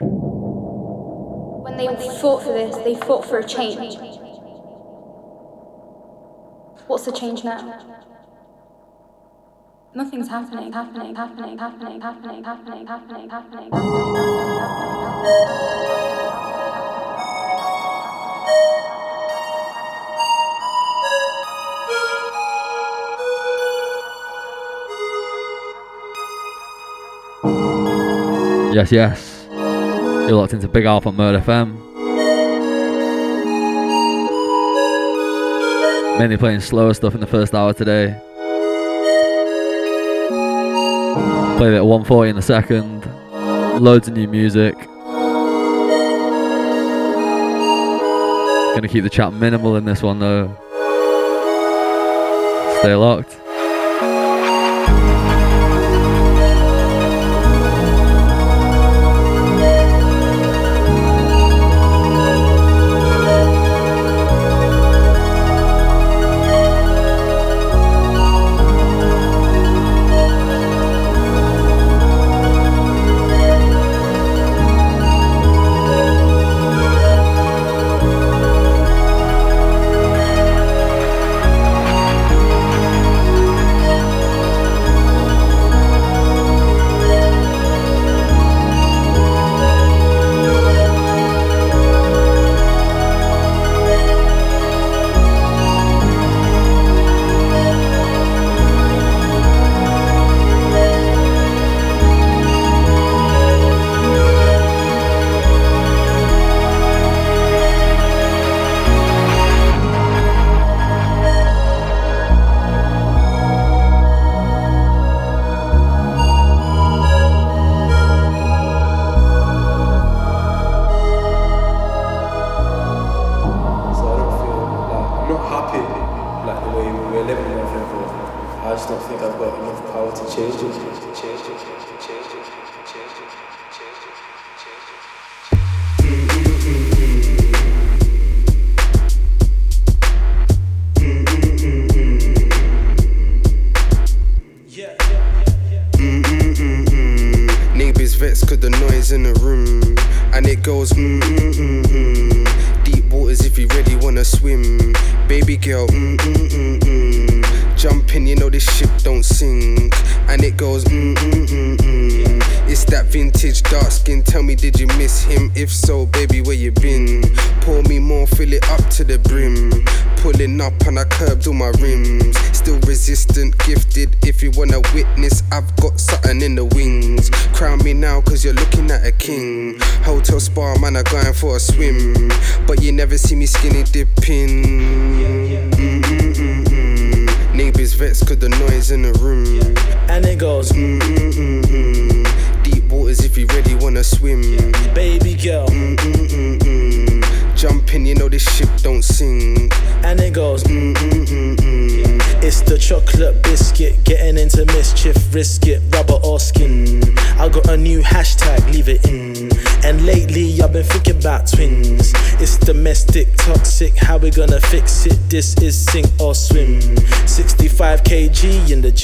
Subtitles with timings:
[0.00, 1.86] When they
[2.20, 3.96] fought for this, they fought for a change.
[6.88, 7.80] What's the change now?
[9.94, 13.70] Nothing's happening, happening, happening, happening, happening, happening, happening, happening,
[28.74, 29.33] Yes, yes.
[30.26, 31.78] You're locked into Big Alpha Murder FM.
[36.18, 38.18] Mainly playing slower stuff in the first hour today.
[41.58, 43.04] Play a bit of 140 in the second.
[43.82, 44.74] Loads of new music.
[48.74, 50.48] Gonna keep the chat minimal in this one though.
[52.80, 53.43] Stay locked.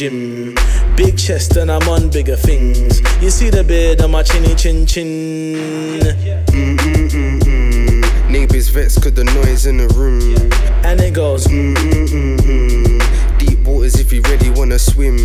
[0.01, 0.55] Gym.
[0.97, 3.03] Big chest and I'm on bigger things.
[3.21, 6.01] You see the beard on my chinny chin chin.
[6.49, 8.31] Mm-mm-mm-mm.
[8.31, 10.37] Neighbors vex cause the noise in the room.
[10.87, 12.99] And it goes Mm-mm-mm-mm.
[13.39, 15.19] Deep waters if you really wanna swim.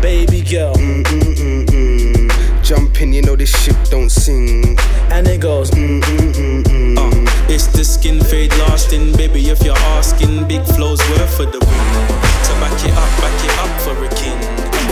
[0.00, 0.74] Baby girl.
[0.76, 2.30] Mm-mm-mm-mm.
[2.64, 4.80] Jump in, you know this ship don't sink.
[5.12, 6.96] And it goes Mm-mm-mm-mm.
[6.96, 7.10] Uh,
[7.52, 9.50] it's the skin fade lasting, baby.
[9.50, 12.21] If you're asking, big flows worth for the win.
[12.62, 14.38] So back it up, back it up for a king.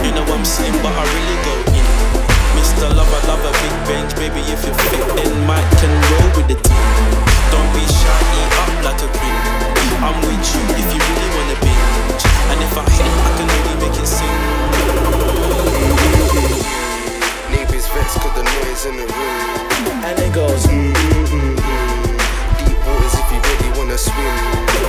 [0.02, 1.86] You know I'm slim, but I really go in.
[2.58, 2.90] Mr.
[2.90, 4.42] Lover, love a big bench, baby.
[4.50, 6.90] If you fit, then Mike can roll with the team.
[7.54, 9.42] Don't be shy, eat up like a queen.
[10.02, 12.22] I'm with you if you really wanna binge.
[12.50, 14.38] And if I hit, I can really make it sing.
[17.54, 20.10] Neighbors vex cause the noise in the room.
[20.10, 21.54] And it goes Mm-mm-mm-mm.
[22.66, 24.34] Deep waters if you really wanna swim.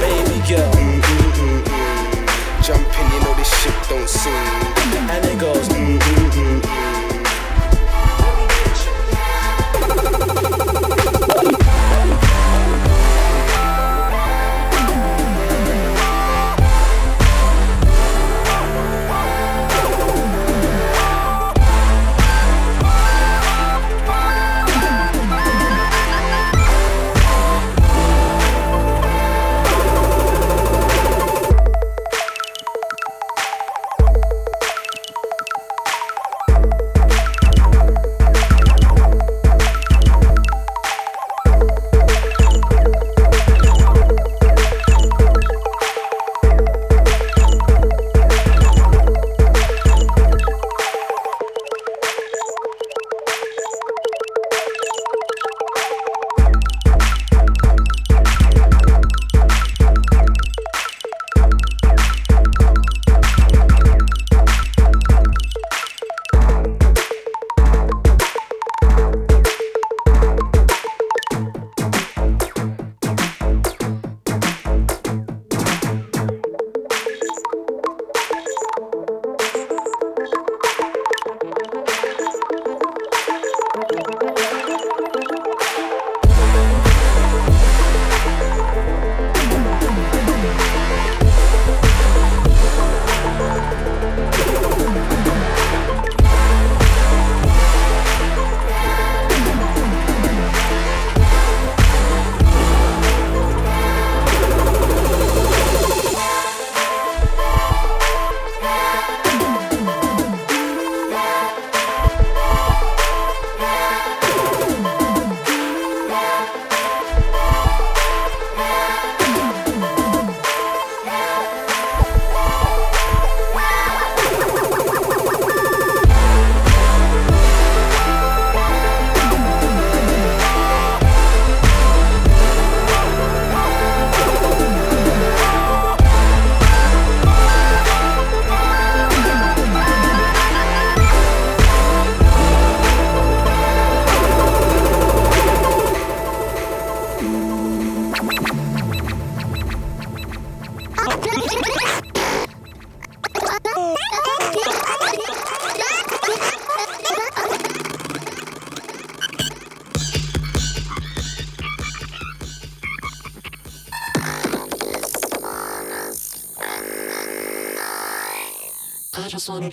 [0.02, 0.74] Baby girl.
[0.74, 1.62] Mm-mm-mm-mm.
[1.62, 1.71] Jump
[2.62, 4.34] jumping, you know this shit don't seem.
[5.10, 5.68] And it goes.
[5.70, 6.82] Mm, mm-hmm.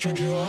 [0.05, 0.48] you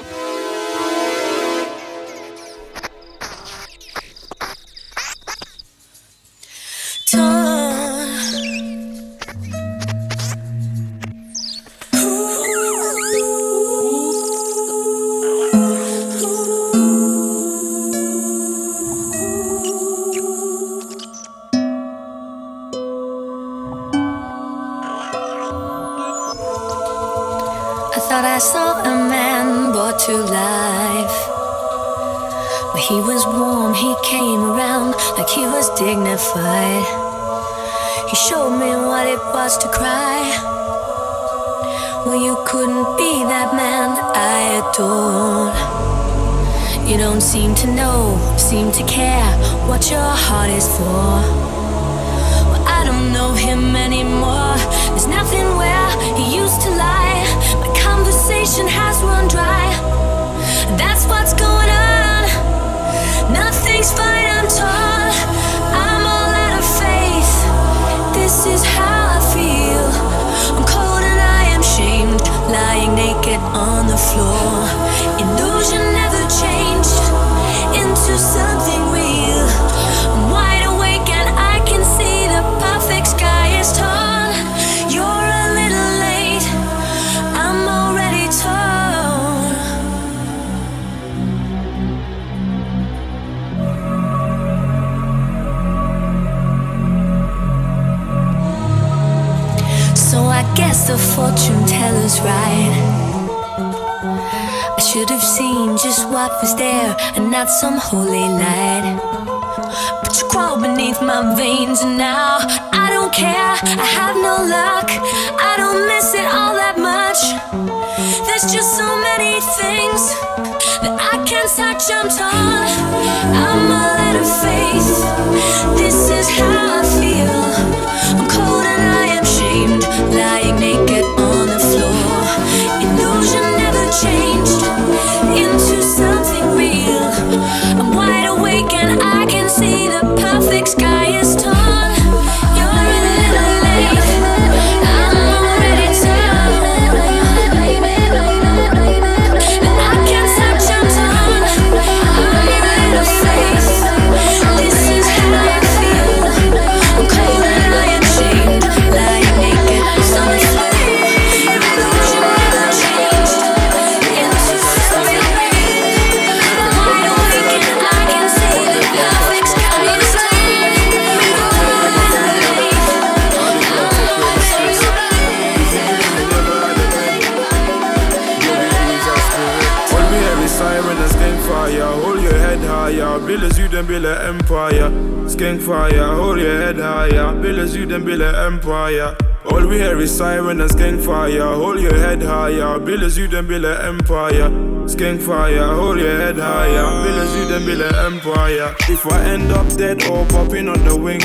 [193.40, 194.50] Then build an empire.
[194.90, 195.74] Skank fire.
[195.74, 197.08] Hold your head higher.
[197.08, 198.76] As you then build an empire.
[198.90, 201.22] If I end up dead or popping on the wing,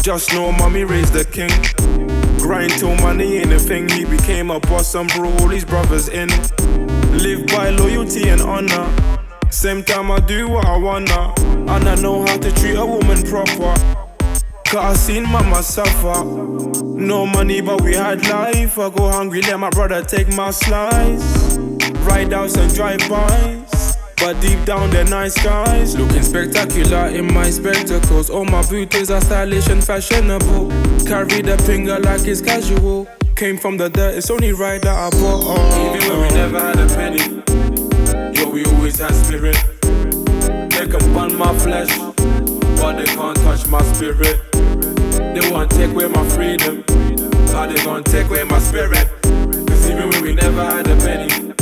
[0.00, 1.50] just know mommy raised the king.
[2.38, 3.90] Grind till money ain't a thing.
[3.90, 6.30] He became a boss and brought all his brothers in.
[7.18, 8.88] Live by loyalty and honor.
[9.50, 11.34] Same time I do what I wanna.
[11.70, 13.74] And I know how to treat a woman proper.
[14.64, 16.87] Cause I seen mama suffer.
[16.98, 18.78] No money, but we had life.
[18.78, 21.56] I go hungry, let my brother take my slice.
[22.06, 23.96] Ride outs and drive bys.
[24.16, 25.96] But deep down, they're nice guys.
[25.96, 28.30] Looking spectacular in my spectacles.
[28.30, 30.70] All my booties are stylish and fashionable.
[31.06, 33.06] Carry the finger like it's casual.
[33.36, 35.44] Came from the dirt, it's only right that I bought.
[35.46, 38.36] Oh, Even when we never had a penny.
[38.36, 39.56] Yo, we always had spirit.
[39.82, 41.96] They can burn my flesh,
[42.76, 44.47] but they can't touch my spirit.
[45.34, 46.84] They want take away my freedom,
[47.52, 49.08] how they gonna take away my spirit?
[49.22, 51.52] Cause even when we never had a penny,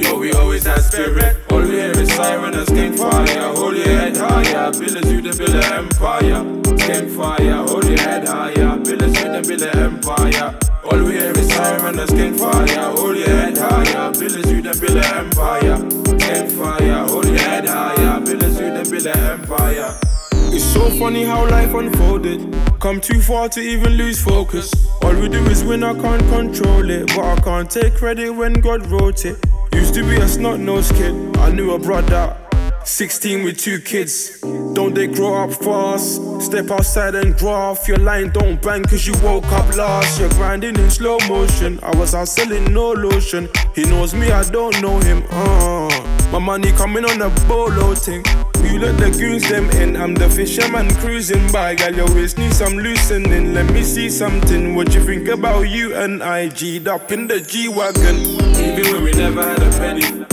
[0.00, 1.36] yo, we always had spirit.
[1.50, 3.54] All we hear is siren and skank fire.
[3.54, 6.44] Hold your head higher, build as you to build an empire.
[6.84, 10.58] Skank fire, hold your head higher, build as you to build an empire.
[10.84, 12.90] All we hear is siren and skank fire.
[12.92, 15.78] Hold your head higher, build as you to build an empire.
[16.18, 20.13] Skank fire, hold your head higher, build as you to build an empire.
[20.56, 22.54] It's so funny how life unfolded.
[22.78, 24.72] Come too far to even lose focus.
[25.02, 27.08] All we do is win, I can't control it.
[27.08, 29.36] But I can't take credit when God wrote it.
[29.72, 32.36] Used to be a snot nosed kid, I knew a brother.
[32.84, 34.38] 16 with two kids.
[34.74, 36.20] Don't they grow up fast?
[36.40, 38.30] Step outside and off your line.
[38.30, 40.20] Don't bang cause you woke up last.
[40.20, 41.80] You're grinding in slow motion.
[41.82, 43.48] I was out selling no lotion.
[43.74, 45.24] He knows me, I don't know him.
[45.30, 48.22] Uh, my money coming on a bolo thing.
[48.64, 49.96] You let the goons them in.
[49.96, 51.74] I'm the fisherman cruising by.
[51.74, 53.54] Girl, you always need some loosening.
[53.54, 54.74] Let me see something.
[54.74, 56.48] What you think about you and I?
[56.48, 58.16] G'd up in the G Wagon.
[58.56, 60.24] Even when we never had a penny.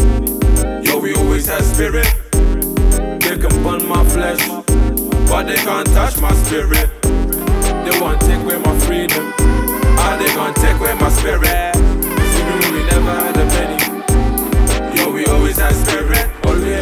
[0.84, 2.08] Yo, we always had spirit.
[3.22, 4.42] They can burn my flesh,
[5.30, 6.90] but they can't touch my spirit.
[7.04, 9.34] They want to take away my freedom.
[10.04, 11.76] Ah, they can't take away my spirit.
[11.76, 14.98] Even when we never had a penny.
[14.98, 16.30] Yo, we always had spirit.
[16.46, 16.74] Only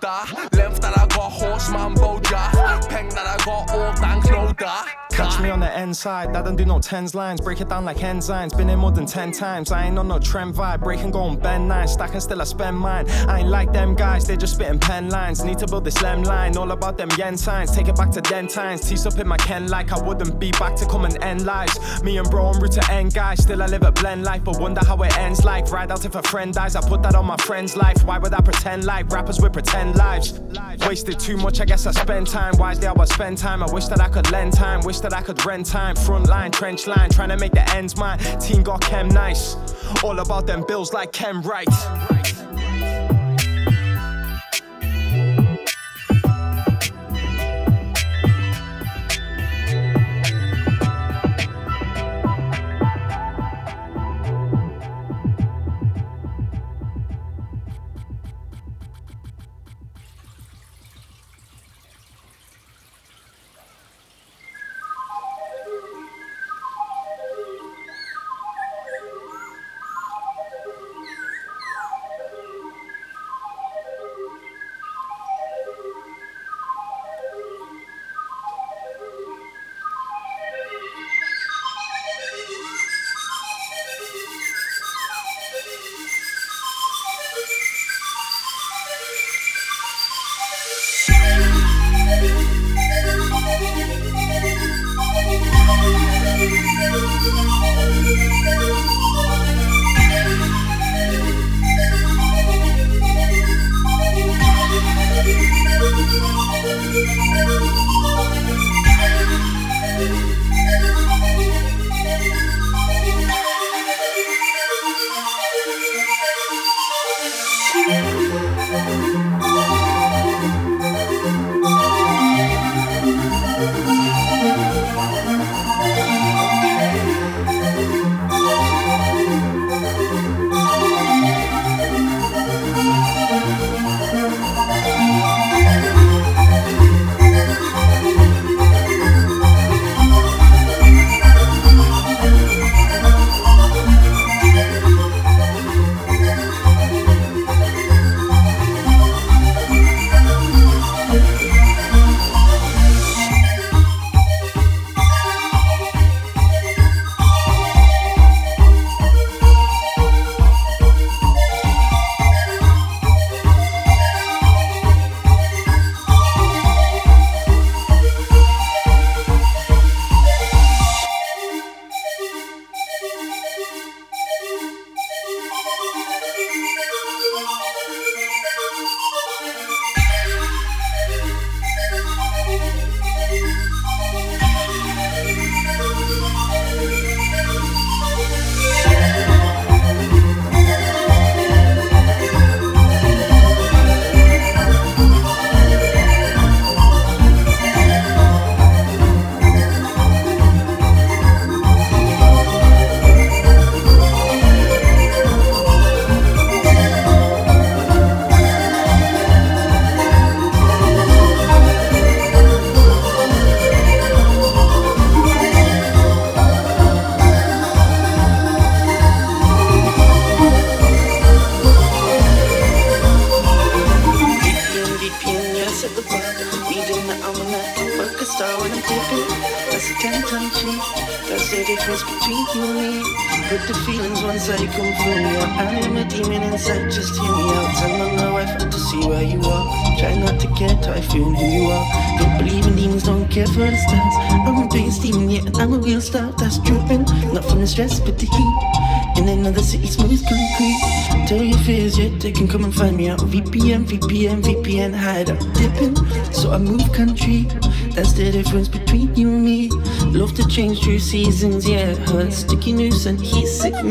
[0.00, 0.54] that, gal, hold that.
[0.54, 2.88] Length that I got, horseman, boja.
[2.88, 3.92] Peng that I got, all
[5.92, 7.40] on side, that don't do no tens lines.
[7.40, 9.70] Break it down like enzymes, been in more than ten times.
[9.70, 11.86] I ain't on no trend vibe, break and go and bend nine.
[11.86, 13.08] Stack and still I spend mine.
[13.28, 15.44] I ain't like them guys, they just spitting pen lines.
[15.44, 17.70] Need to build this lem line, all about them yen signs.
[17.76, 20.50] Take it back to den times, tease up in my Ken like I wouldn't be
[20.52, 21.76] back to come and end lives.
[22.02, 24.58] Me and bro on route to end guys, still I live a blend life, but
[24.58, 25.70] wonder how it ends like.
[25.70, 28.02] Ride out if a friend dies, I put that on my friend's life.
[28.04, 30.40] Why would I pretend like rappers with pretend lives?
[30.86, 32.56] Wasted too much, I guess I spend time.
[32.56, 33.62] Wisely I would spend time.
[33.62, 35.81] I wish that I could lend time, wish that I could rent time.
[35.82, 38.18] Front line, trench line, trying to make the ends mine.
[38.40, 39.56] Team got chem nice.
[40.04, 41.66] All about them bills like Ken Wright.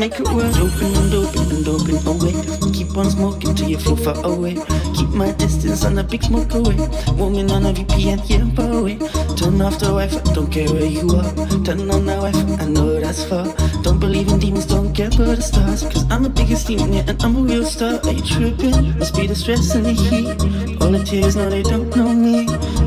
[0.02, 0.56] Make it work.
[0.56, 2.34] Open and open and open away.
[2.72, 4.54] Keep on smoking till you feel far away.
[4.96, 6.76] Keep my distance on the big smoke away.
[7.18, 8.96] Woman on a VPN, yeah, far away.
[9.38, 11.30] Turn off the Wi-Fi, don't care where you are.
[11.66, 13.46] Turn on the Wi-Fi, I know that's far.
[13.82, 15.82] Don't believe in demons, don't care for the stars.
[15.82, 18.00] Cause I'm the biggest demon, yeah, and I'm a real star.
[18.02, 18.98] Are you tripping?
[18.98, 20.82] Must be the stress and the heat.
[20.82, 22.21] All the tears, no, they don't know me.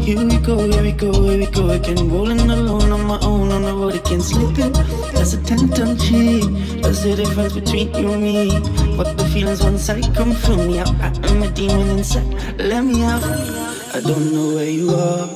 [0.06, 2.12] Here we go, here we go, here we go again.
[2.12, 4.72] Rolling alone on my own on the road again, slipping.
[5.14, 6.42] That's a ton G.
[6.80, 8.52] That's the difference between you and me.
[8.98, 10.80] What the feelings once I come from me.
[10.80, 10.86] I
[11.24, 12.24] am a demon inside.
[12.60, 13.24] Let me out.
[13.24, 15.28] I don't know where you are.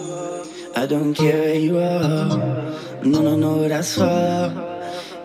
[0.75, 2.29] I don't care where you are.
[3.03, 4.53] No, no, no, that's far.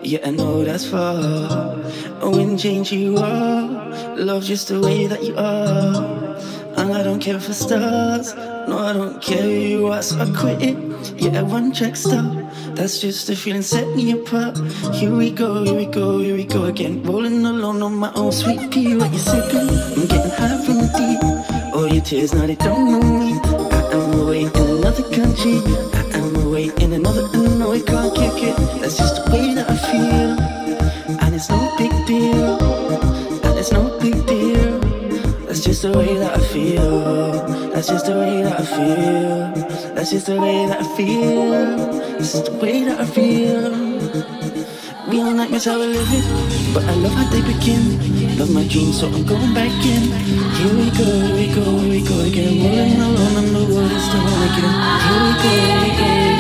[0.00, 1.20] Yeah, I know that's far.
[1.20, 1.82] Oh,
[2.22, 4.16] I wouldn't change you are.
[4.16, 6.34] Love just the way that you are.
[6.78, 8.34] And I don't care for stars.
[8.74, 10.76] No, I don't care you are, so I quit it.
[11.16, 12.26] Yeah, one track stop.
[12.74, 14.58] That's just the feeling set me apart.
[14.92, 17.00] Here we go, here we go, here we go again.
[17.04, 19.70] Rolling alone on my own sweet pea, what you sipping?
[19.70, 21.72] I'm getting high from the deep.
[21.72, 23.38] All your tears, now they don't know me.
[23.44, 25.58] I am away in another country.
[25.94, 28.56] I am away in another, and I know I can't kick it.
[28.80, 31.20] That's just the way that I feel.
[31.22, 32.73] And it's no big deal.
[35.84, 37.32] The way that I feel.
[37.68, 39.94] That's just the way that I feel.
[39.94, 41.76] That's just the way that I feel.
[42.16, 43.68] This is the way that I feel.
[45.10, 46.24] We all nightmares how we live it,
[46.72, 48.38] but I love how they begin.
[48.38, 50.04] Love my dreams, so I'm going back in.
[50.56, 52.64] Here we go, here we go, here we go again.
[52.64, 54.72] Rolling alone on the it's the home again.
[55.04, 56.33] Here we go, here we go,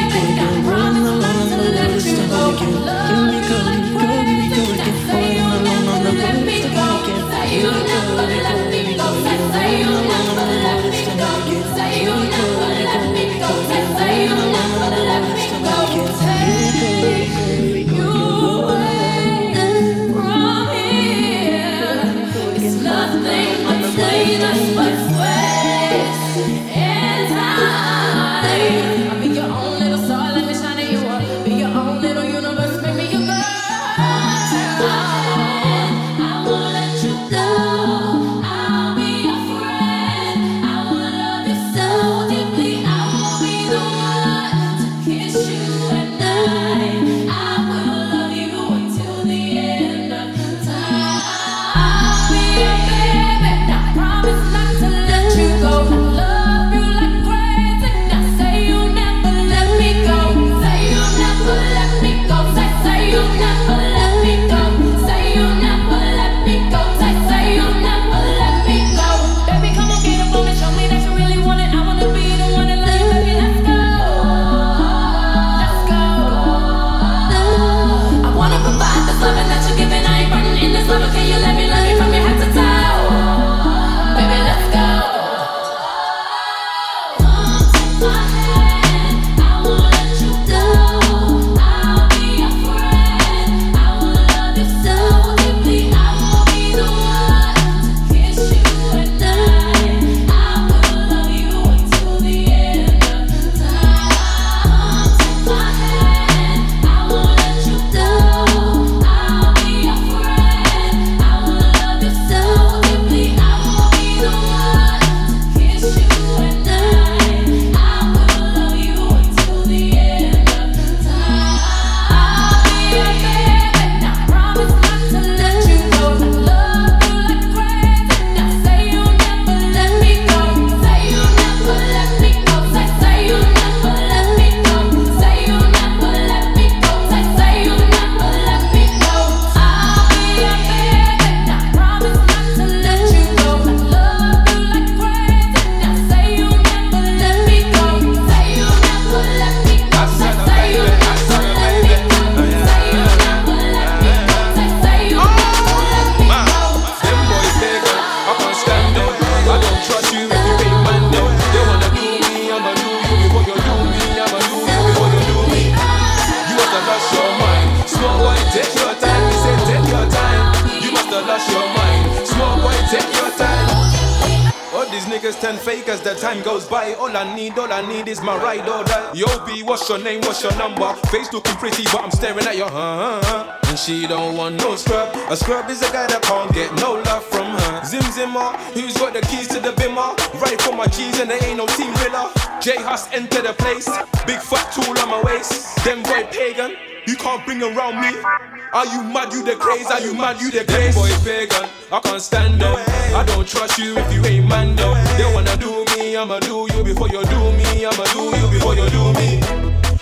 [198.74, 199.32] Are you mad?
[199.32, 199.86] You the craze?
[199.86, 200.40] Are you mad?
[200.40, 200.96] You the craze?
[200.96, 202.74] Boy pagan, I can't stand them.
[203.14, 204.94] I don't trust you if you ain't man though.
[205.16, 207.86] They wanna do me, I'ma do you before you do me.
[207.86, 209.38] I'ma do you before you do me.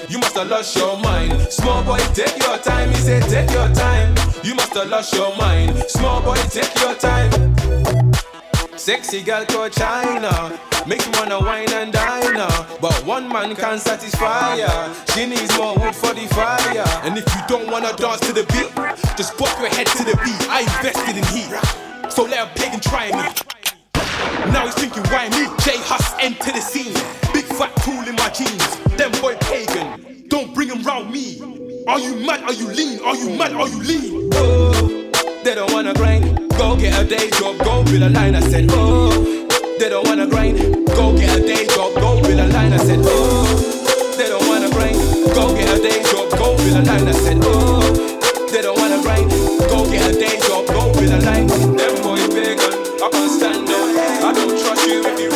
[0.09, 1.39] You must have lost your mind.
[1.53, 2.89] Small boy, take your time.
[2.89, 4.17] He said, take your time.
[4.43, 5.77] You must have lost your mind.
[5.89, 7.52] Small boy, take your time.
[8.83, 10.59] Sexy girl called China.
[10.89, 12.79] Make you wanna wine and dine her.
[12.81, 14.95] But one man can't satisfy her.
[15.15, 16.85] She needs more wood for the fire.
[17.05, 18.75] And if you don't wanna dance to the beat,
[19.17, 20.49] just pop your head to the beat.
[20.51, 22.11] I invested in heat.
[22.11, 23.23] So let a pagan try me.
[24.51, 25.47] Now he's thinking, why me?
[25.63, 26.93] J Hus enter the scene.
[27.33, 28.79] Big fat tool in my jeans.
[28.99, 30.27] Them boy pagan.
[30.27, 31.39] Don't bring him round me.
[31.87, 32.43] Are you mad?
[32.43, 32.99] Are you lean?
[33.05, 33.53] Are you mad?
[33.53, 35.02] Are you lean?
[35.45, 36.49] They don't wanna grind.
[36.51, 37.59] Go get a day job.
[37.59, 38.35] Go build a line.
[38.35, 39.11] I said, oh,
[39.79, 40.59] they don't wanna grind.
[40.89, 41.95] Go get a day job.
[41.95, 42.73] Go build a line.
[42.73, 44.97] I said, oh, they don't wanna grind.
[45.35, 46.31] Go get a day job.
[46.31, 47.09] Go build a line.
[47.09, 49.31] I said, oh, they don't wanna grind.
[49.71, 50.67] Go get a day job.
[50.69, 51.47] Go build a line.
[51.49, 52.73] Them boy pagan.
[53.03, 54.25] I can't stand them.
[54.25, 55.32] I don't trust you if you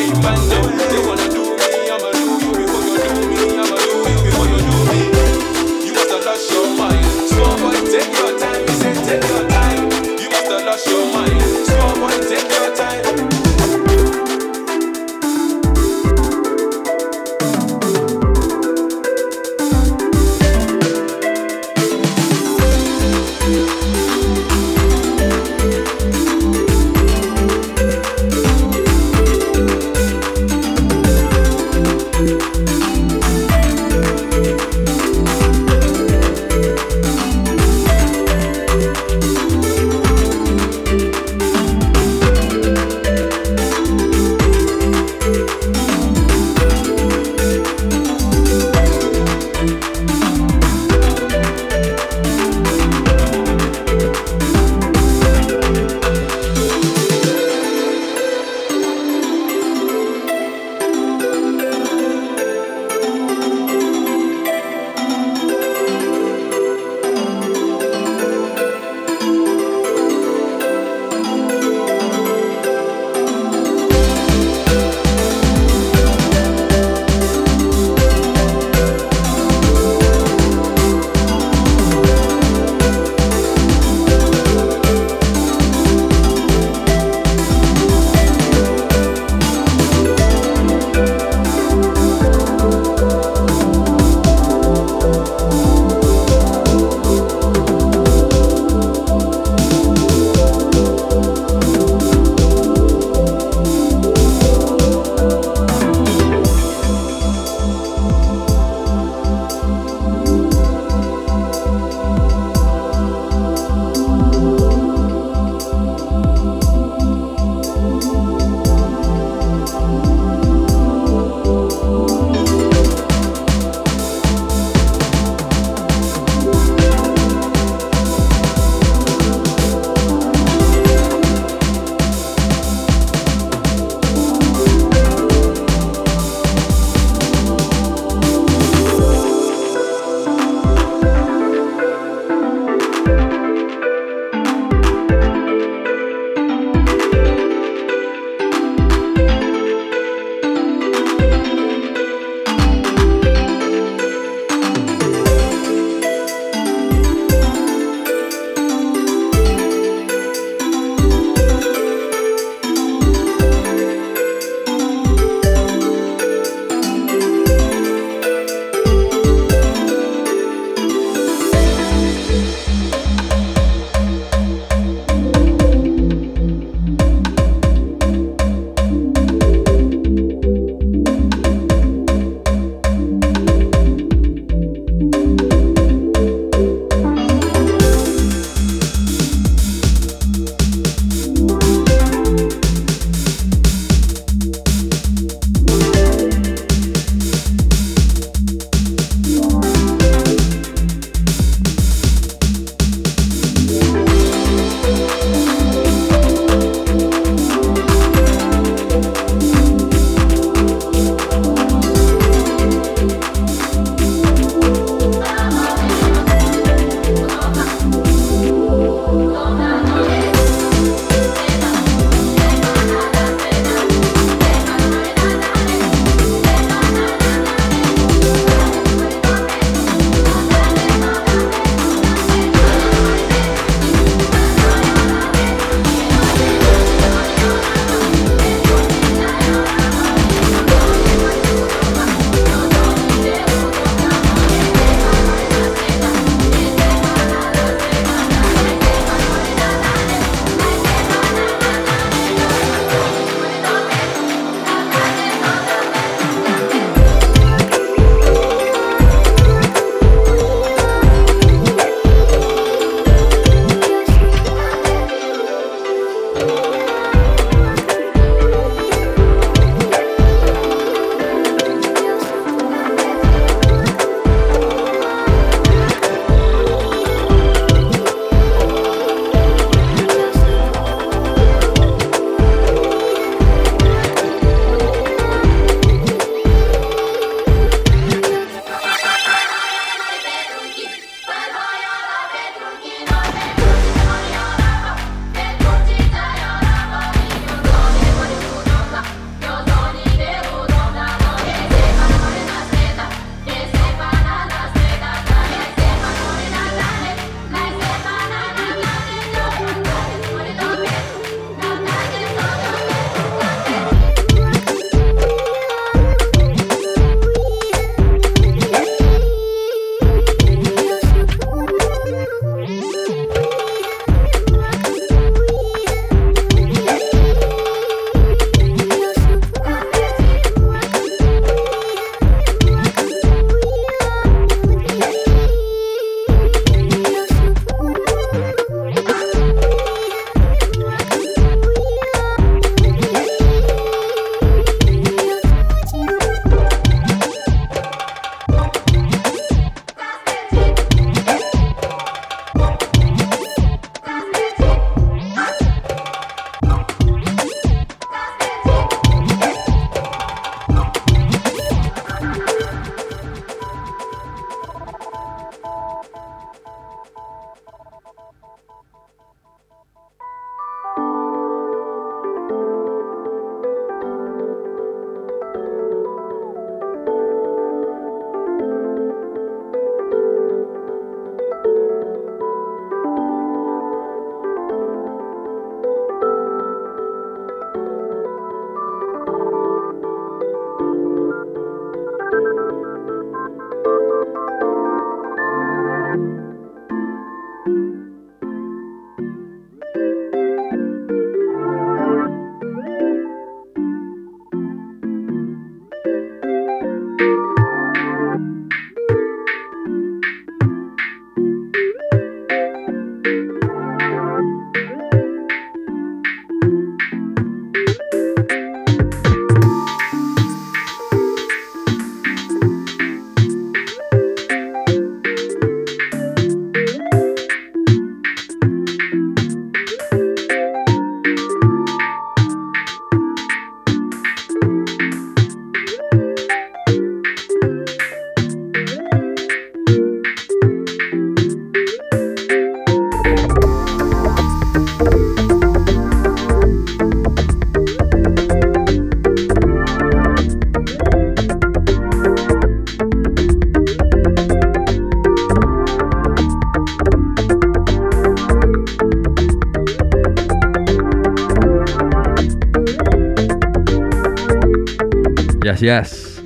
[465.78, 466.36] Yes, yes.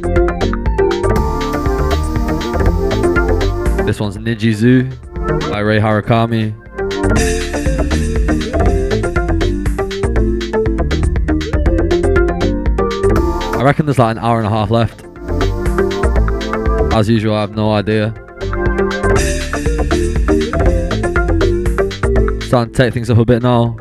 [3.87, 4.91] This one's Nijizu
[5.49, 6.53] by Ray Harakami.
[13.57, 15.05] I reckon there's like an hour and a half left.
[16.93, 18.13] As usual, I have no idea.
[22.49, 23.77] Starting to take things up a bit now.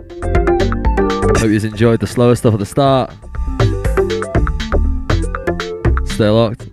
[1.39, 3.12] Hope you've enjoyed the slower stuff at the start.
[6.20, 6.68] Stay locked.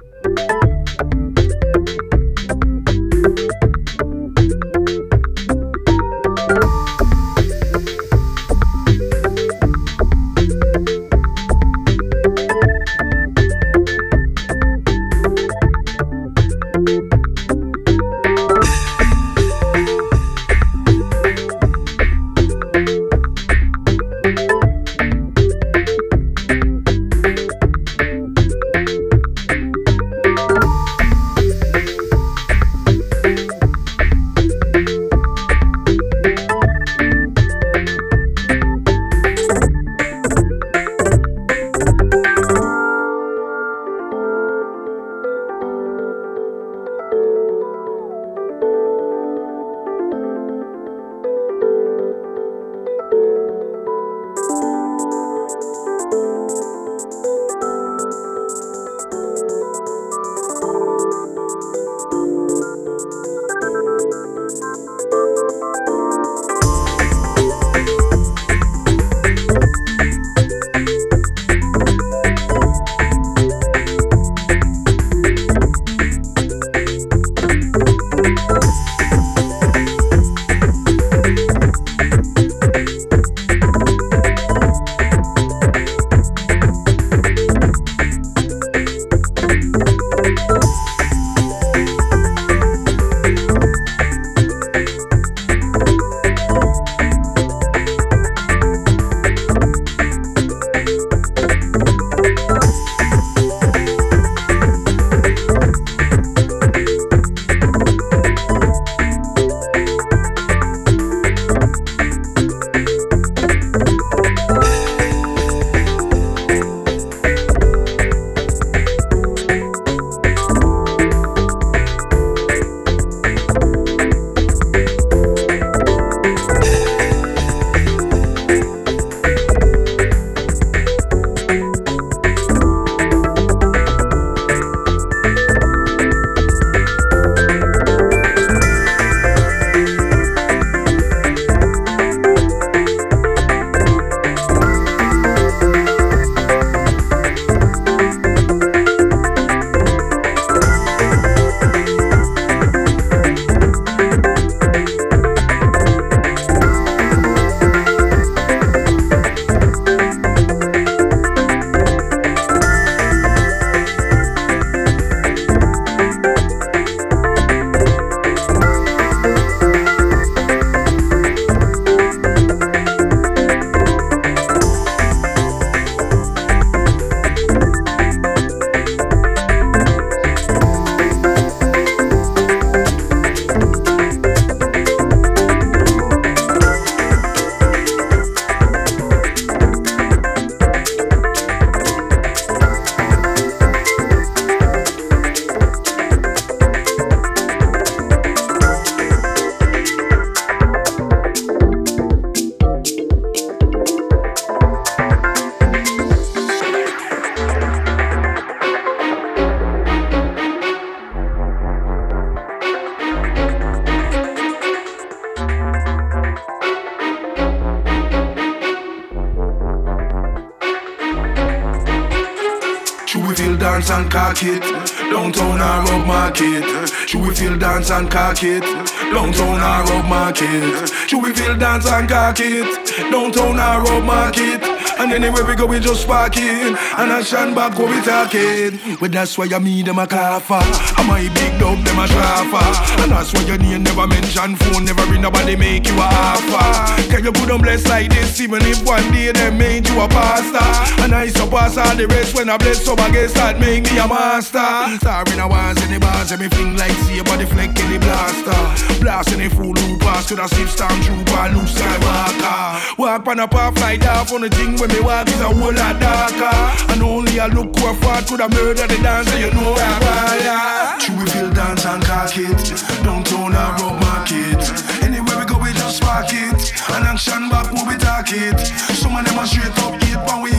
[230.60, 230.88] Market.
[231.08, 233.10] Should we feel dance and cock it?
[233.10, 234.75] Downtown or rub market.
[235.06, 236.74] And anywhere we go, we just parking.
[236.98, 238.98] And I stand back, go we talking.
[238.98, 240.58] But that's why I me them a for.
[240.58, 242.66] And my big dog, them a trapper.
[243.06, 247.06] And that's why your name never mention phone, never ring nobody make you a offer.
[247.06, 250.08] Can you put them blessed like this, even if one day they made you a
[250.08, 250.66] pastor?
[251.00, 253.98] And I surpass all the rest when I bless so I guess that make me
[254.02, 254.58] a master.
[255.06, 258.98] Sorry, now once in the bars, everything like see a body fleck in the blaster.
[258.98, 262.98] Blasting the fool who pass, could I slip storm trooper, loose skywalker.
[262.98, 265.72] Walk on a path like that on the thing when me walk is a whole
[265.72, 266.56] lot darker.
[266.92, 269.92] And only a look who a fought could have murdered the dancer, you know I
[270.00, 270.98] fire.
[271.00, 272.60] True, we feel dance and cock it.
[273.04, 274.62] Downtown or road market.
[275.02, 276.60] Anywhere we go, we just spark it.
[276.92, 278.58] And action back, we be talk it.
[278.96, 280.52] Some of them are straight up hate pan we.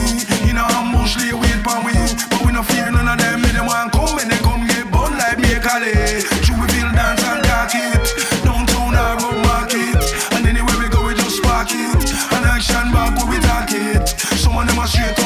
[0.48, 1.94] In a ambush, lay wait pan we.
[2.30, 3.42] But we no fear none of them.
[3.42, 6.47] Me them want come and they come get bun like me a Cali.
[14.88, 15.17] Some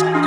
[0.00, 0.24] Thank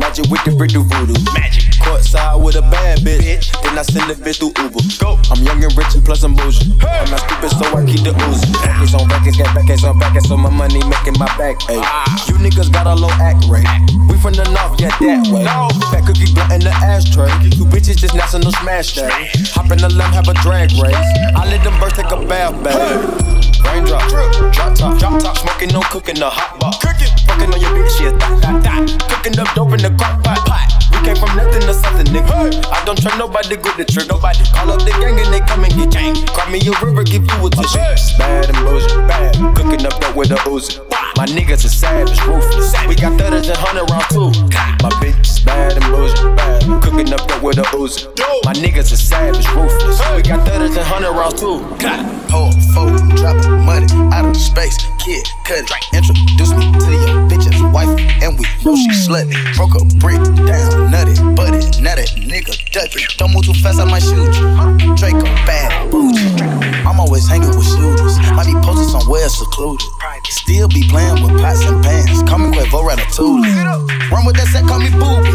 [0.00, 1.14] magic with the brick do voodoo.
[1.36, 1.68] Magic.
[1.84, 3.52] Courtside with a bad bitch.
[3.62, 4.80] Then I send the bitch through Uber.
[4.98, 5.20] Go.
[5.28, 6.72] I'm young and rich and plus I'm bougie.
[6.80, 8.40] I'm not stupid, so I keep the ooze.
[8.64, 11.60] Records on records, got backers on backers, so my money making my back.
[11.68, 11.78] Ay.
[11.84, 12.08] Ah.
[12.26, 13.68] You niggas got a low act rate.
[14.08, 15.44] We from the north, yeah, that way.
[15.92, 17.30] Fat cookie blunt in the ashtray.
[17.52, 19.12] Two bitches just national smash day.
[19.52, 20.96] Hop in the lamb, have a drag race.
[21.36, 23.40] I let them birds take a bath, babe.
[23.64, 26.78] Raindrop, drop top, drop top, smoking, no cooking, the hot box.
[26.80, 29.08] Cooking, fucking on your bitch, yeah, that, that, that.
[29.08, 30.68] Cooking up dope in the crock pot, pot.
[30.92, 32.64] We came from nothing to something, nigga.
[32.70, 34.44] I don't trust nobody, good the trick, nobody.
[34.52, 36.14] Call up the gang and they come and get gang.
[36.26, 38.18] Cry me a river, give you a tissue.
[38.18, 39.34] Bad bullshit, bad.
[39.56, 40.89] Cooking up dope with a Uzi.
[41.20, 42.72] My niggas are savage, ruthless.
[42.88, 44.32] We got thudders and hundred round too.
[44.80, 46.64] My bitch is bad and bullshit, bad.
[46.80, 48.08] Cooking up dope with a Uzi.
[48.46, 50.00] My niggas are savage, ruthless.
[50.16, 51.60] We got thudders and hundred rounds too.
[52.32, 53.84] Hold, fold, dropping money
[54.16, 54.80] out of space.
[54.96, 55.70] Kid, cut it.
[55.92, 57.88] Introduce me to your bitch's wife,
[58.22, 59.34] and we know she slutty.
[59.56, 63.04] Broke a brick down, nutty, buddy, nutty, nigga, ducky.
[63.16, 64.94] Don't move too fast, I might shoot you.
[64.96, 66.40] Draco, bad, bougie.
[66.86, 68.18] I'm always hanging with shooters.
[68.34, 69.86] Might be posted somewhere secluded.
[70.30, 72.22] Still be playing with pots and pans.
[72.28, 74.10] Call me Quavo Ratatouille.
[74.10, 75.30] Run with that set, call me booby.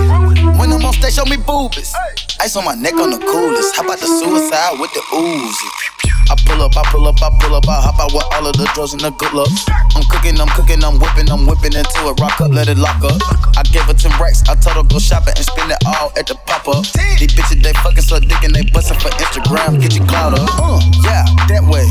[0.58, 1.94] When I'm on stage, show me boobies.
[2.42, 3.76] Ice on my neck on the coolest.
[3.76, 5.95] How about the suicide with the Uzi?
[6.26, 8.58] I pull up, I pull up, I pull up, I hop out with all of
[8.58, 9.66] the drugs and the good looks.
[9.94, 12.18] I'm cooking, I'm cooking, I'm whipping, I'm whipping into it.
[12.18, 13.22] Rock up, let it lock up.
[13.54, 16.26] I gave her 10 racks, I told her go shopping and spend it all at
[16.26, 16.82] the pop up.
[17.22, 20.50] These bitches, they fucking so dick and they bustin' for Instagram, get your clout up.
[20.58, 21.86] Uh, yeah, that way.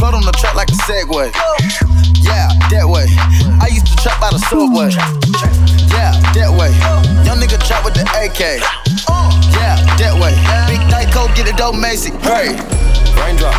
[0.00, 1.28] Float on the track like a Segway.
[2.24, 3.04] Yeah, that way.
[3.60, 4.88] I used to trap by the subway.
[5.92, 6.72] Yeah, that way.
[7.28, 8.64] Young nigga trap with the AK.
[9.52, 10.32] Yeah, that way.
[10.72, 12.10] Big Dyco, get it dope, Macy.
[12.24, 12.56] Hey.
[13.16, 13.54] Raindrop,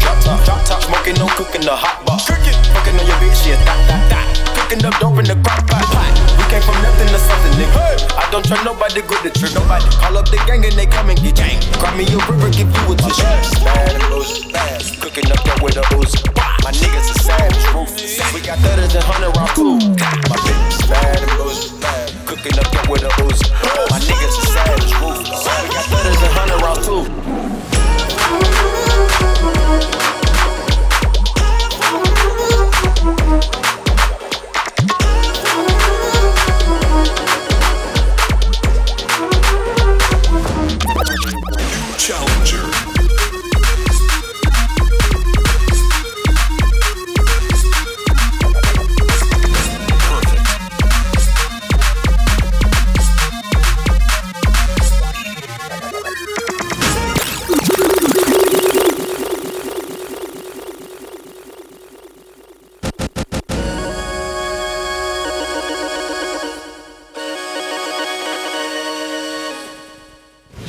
[0.00, 2.18] drop top, drop top, smoking, no cooking, the hot bar.
[2.22, 4.26] Cooking, fucking on your bitch, yeah, that, that, that.
[4.56, 6.12] Cooking up dope in the crock pot, pot.
[6.36, 7.80] We came from nothing to something, nigga.
[8.16, 9.88] I don't trust nobody, good the trick, nobody.
[9.96, 11.58] Call up the gang and they come and get gang.
[11.80, 13.64] Grab me a river, give you a tissue.
[13.64, 14.84] Bad bullshit, bad.
[15.00, 16.20] Cooking up dope with a Uzi.
[16.64, 18.20] My niggas are savage, ruthless.
[18.34, 19.80] We got thudders and hundred round too.
[20.28, 22.12] My bitch is bad and bullshit, bad.
[22.28, 23.48] Cooking up dope with a Uzi.
[23.88, 25.44] My niggas are savage, ruthless.
[25.64, 27.57] We got thudders and hundred round too.
[29.68, 30.08] Challenger.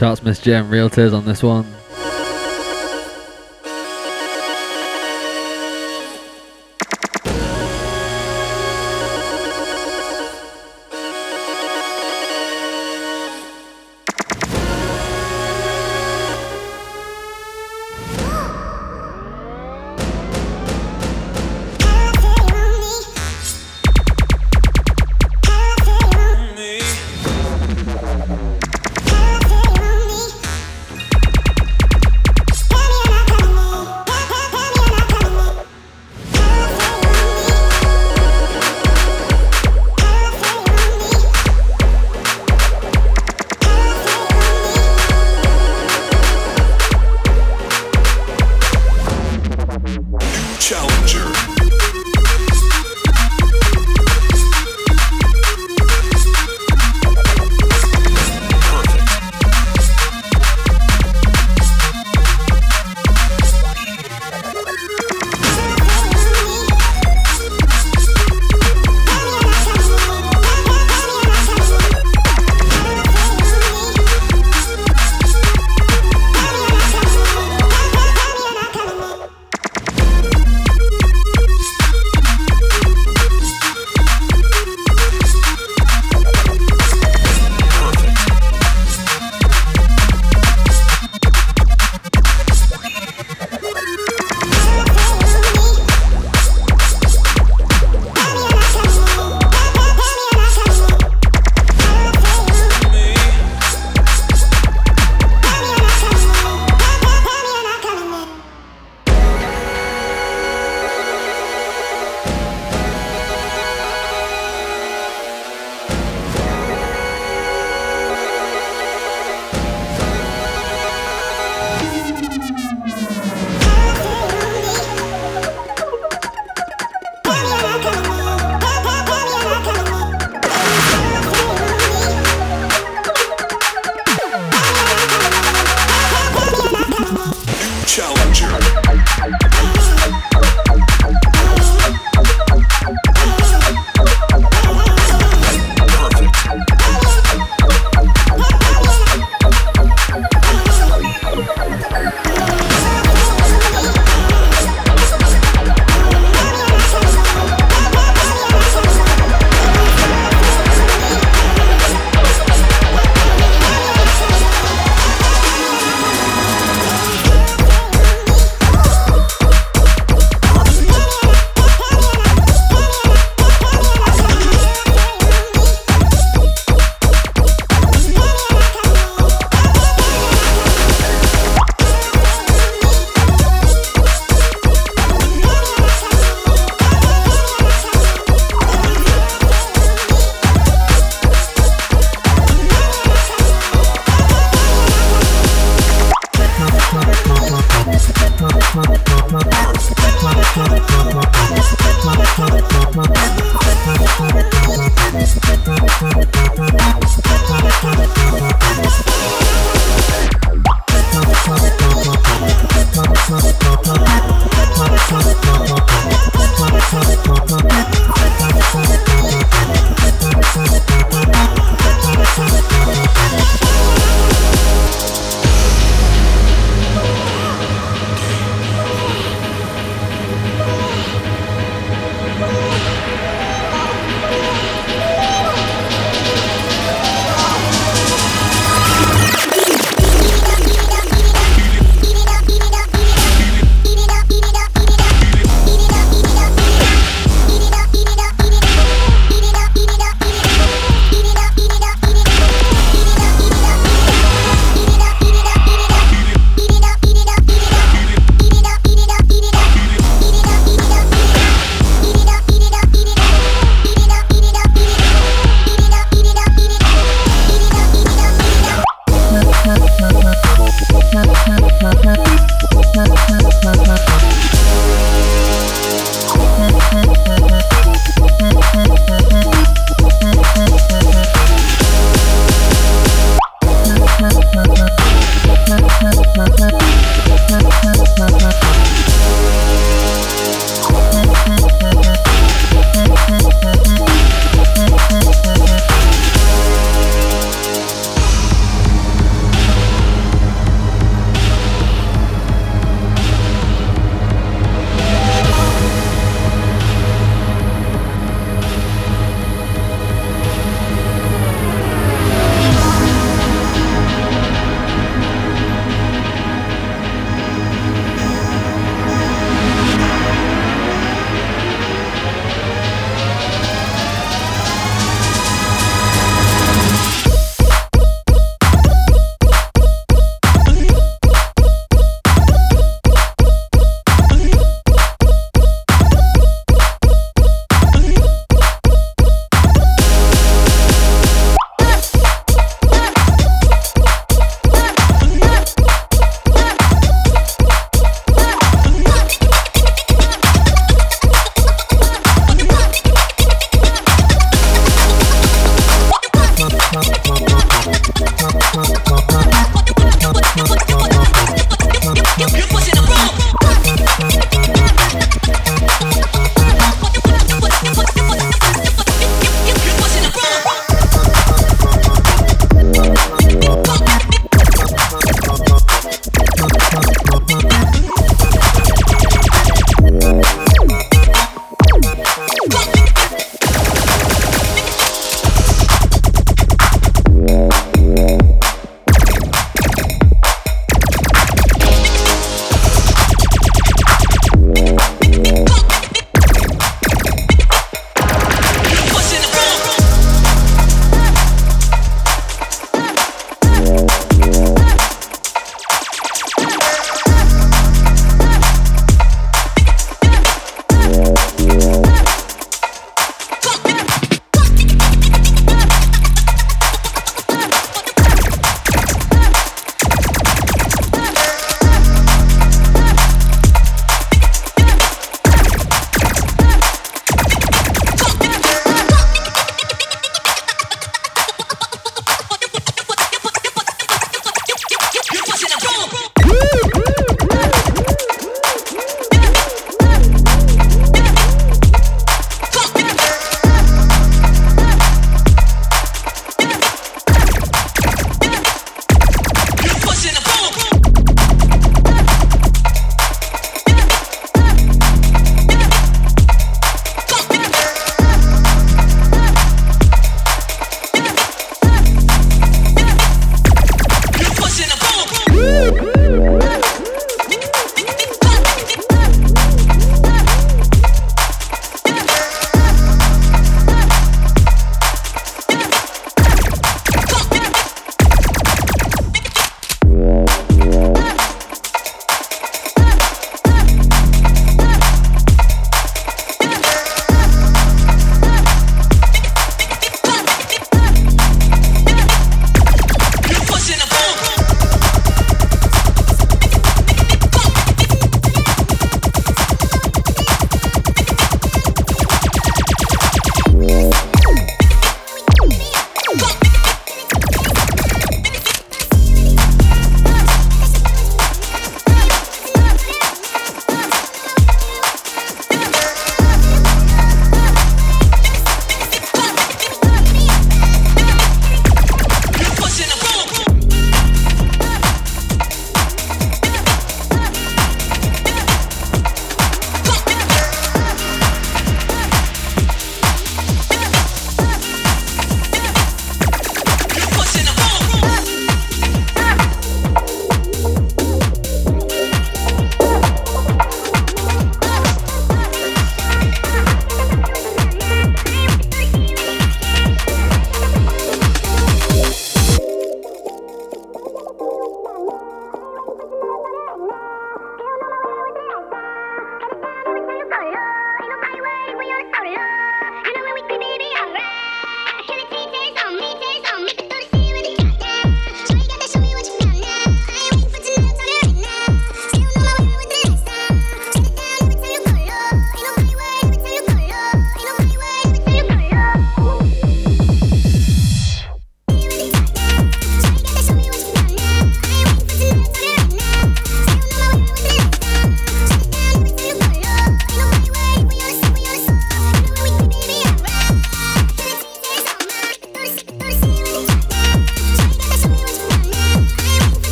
[0.00, 1.79] J and Realtors on this one.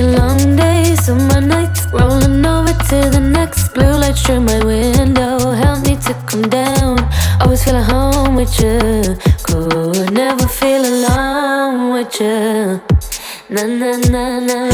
[0.00, 3.74] Working long days, summer nights, rolling over to the next.
[3.74, 6.98] Blue light through my window, help me to come down.
[7.40, 8.78] Always feel at home with you,
[9.42, 12.80] could never feel alone with you.
[13.50, 14.70] Na na na na.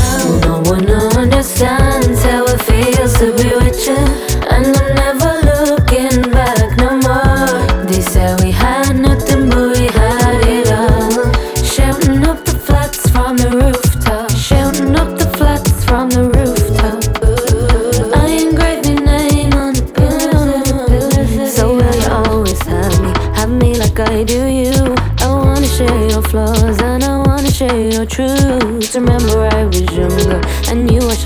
[0.46, 3.98] No one understands how it feels to be with you,
[4.54, 5.85] and I never look.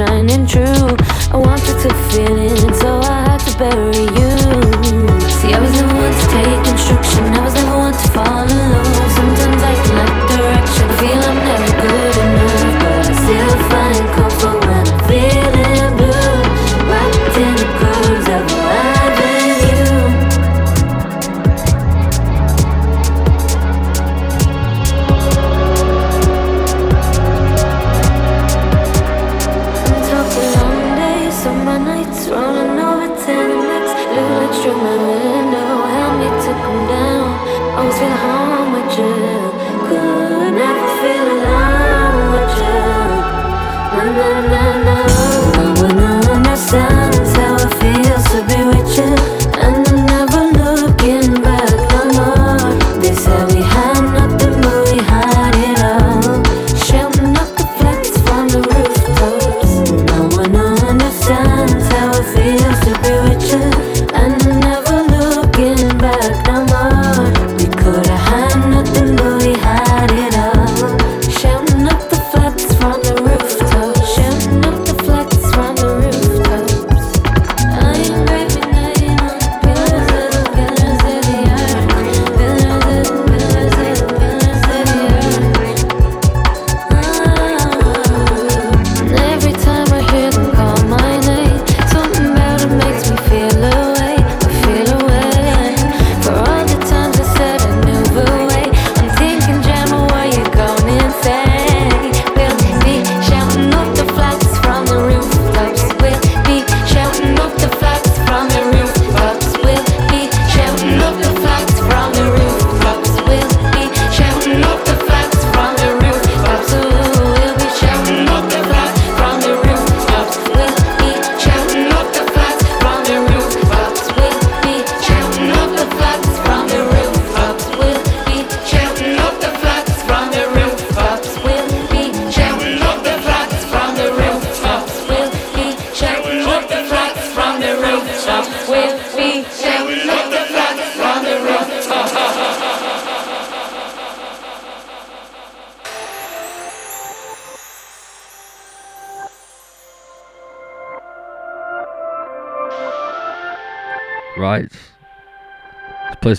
[0.01, 0.97] shining true.
[1.31, 2.40] I want you to feel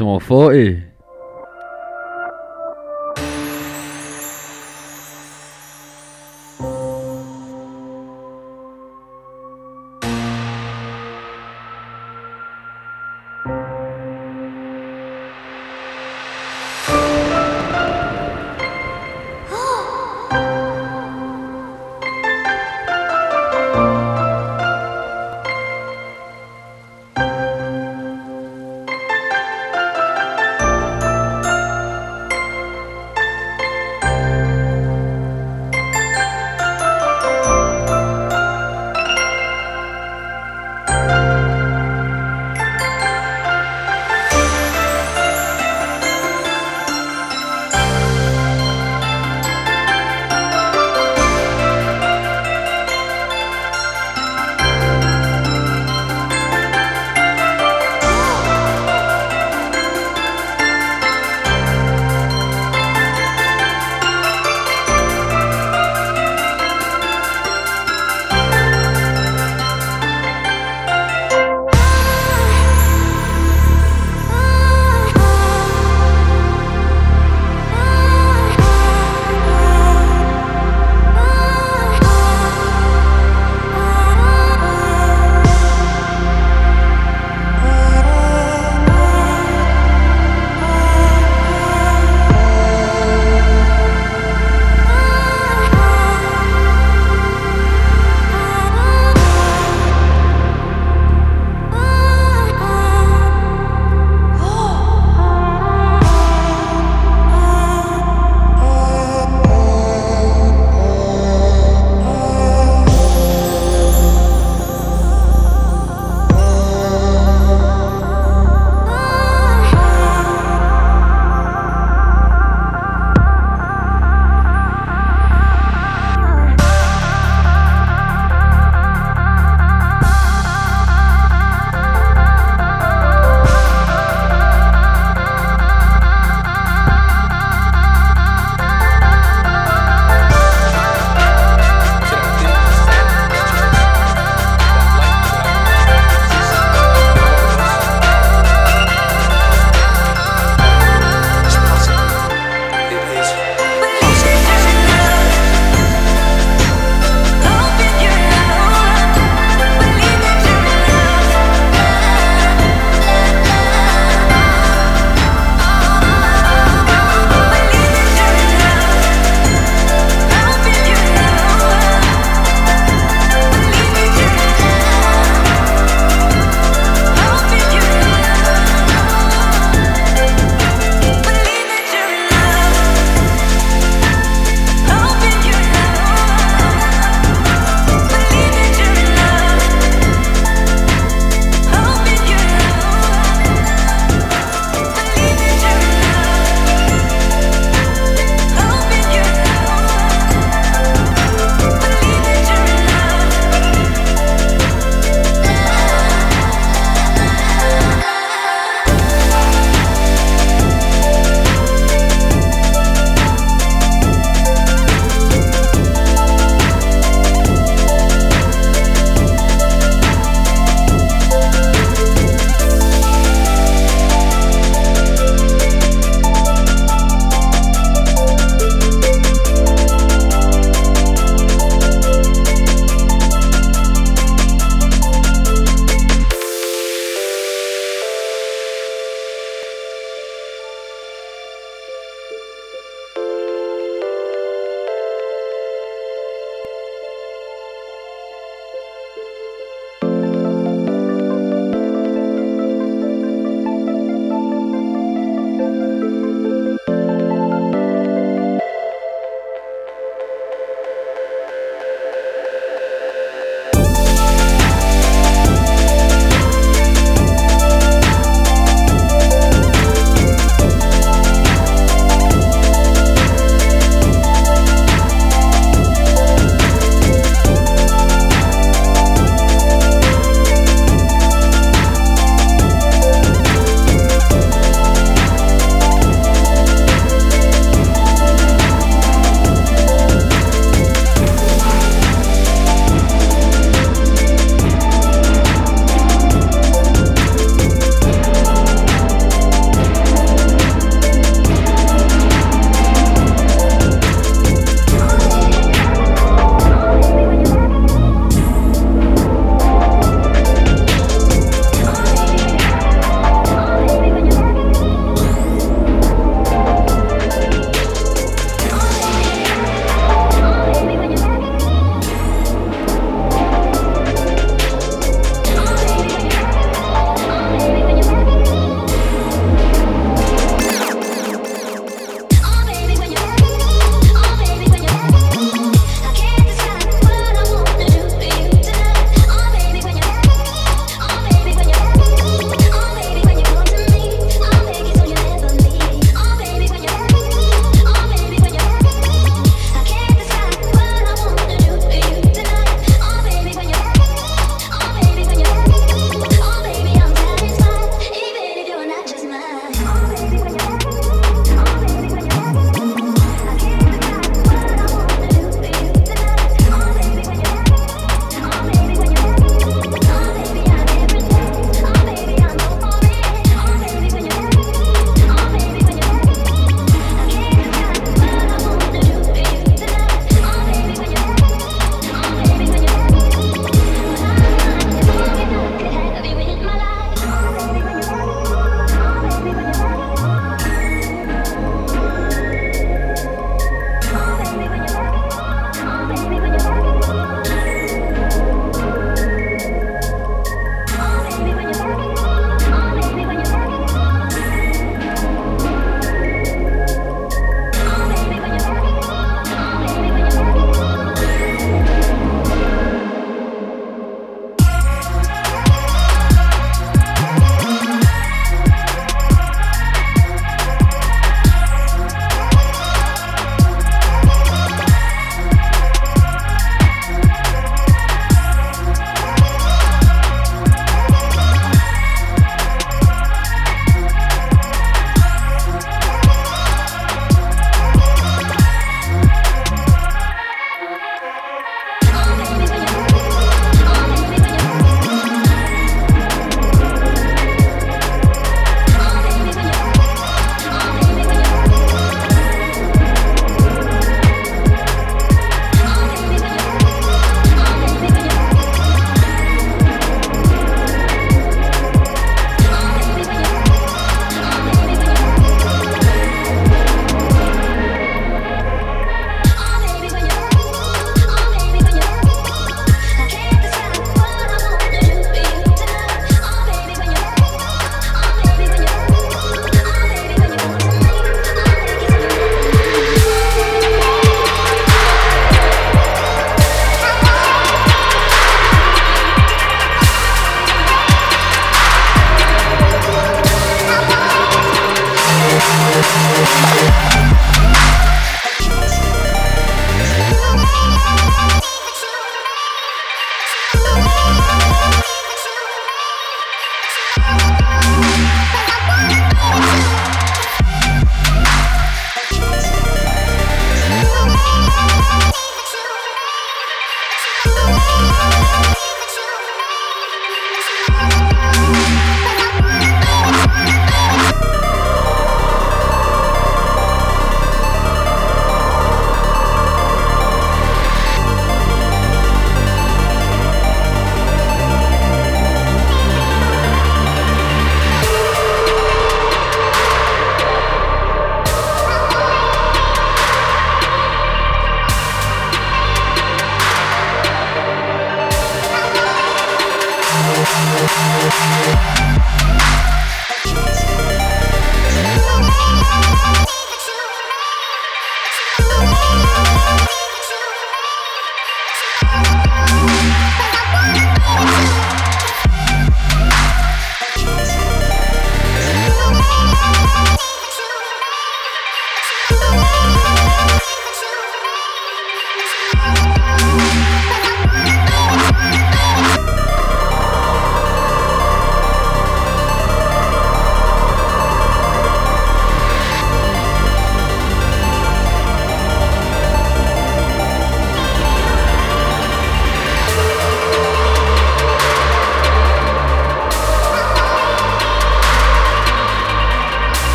[0.00, 0.89] som 40.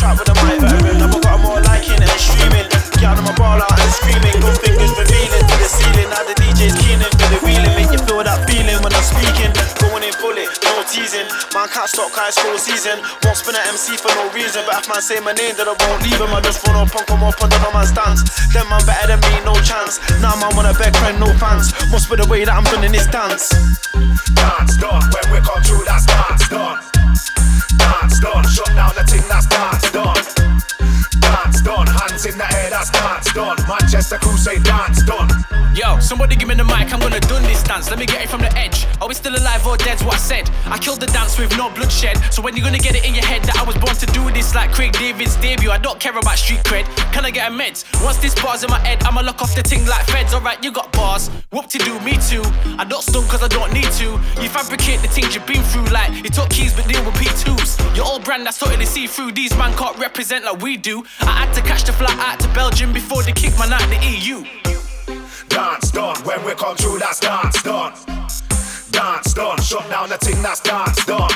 [0.00, 0.96] I track with a mic veteran.
[0.96, 2.64] I've got more liking and streaming.
[2.96, 4.32] Get out of my ball out and screaming.
[4.40, 6.08] Go fingers revealing to the ceiling.
[6.08, 7.76] Now the DJ's keening for the wheeling.
[7.76, 9.52] Make you feel that feeling when I'm speaking.
[9.76, 11.28] Going in bullet, no teasing.
[11.52, 12.96] Man can't stop, can't score season.
[13.28, 14.64] Won't spin an MC for no reason.
[14.64, 16.32] But if man say my name, then I won't leave him.
[16.32, 18.24] I just run up, punk him up under man's stance.
[18.56, 20.00] Them man better than me, no chance.
[20.24, 21.76] Now man want a beg friend, no fans.
[21.92, 23.52] Must be the way that I'm done in this dance.
[24.32, 26.08] Dance done when we come through, dance.
[26.08, 26.39] Dance
[34.00, 35.28] dance done.
[35.74, 37.90] Yo, somebody give me the mic, I'm gonna done this dance.
[37.90, 38.86] Let me get it from the edge.
[39.00, 40.50] Are we still alive or dead's what I said?
[40.66, 42.16] I killed the dance with no bloodshed.
[42.32, 44.30] So when you gonna get it in your head that I was born to do
[44.30, 45.70] this like Craig David's debut?
[45.70, 46.84] I don't care about street cred.
[47.12, 47.84] Can I get a meds?
[48.02, 50.34] Once this bar's in my head, I'ma lock off the ting like feds.
[50.34, 51.28] Alright, you got bars.
[51.52, 52.42] Whoop to do, me too.
[52.78, 54.18] I don't stun cause I don't need to.
[54.42, 57.96] You fabricate the things you've been through like you took keys but deal with P2s.
[57.96, 59.32] Your old brand that's totally see through.
[59.32, 61.04] These man can't represent like we do.
[61.20, 64.44] I had to catch the flight out to Belgium before they kicked man the EU.
[65.48, 67.92] Dance done when we come through, that's dance done.
[68.90, 71.30] Dance done, shut down the thing, that's dance done.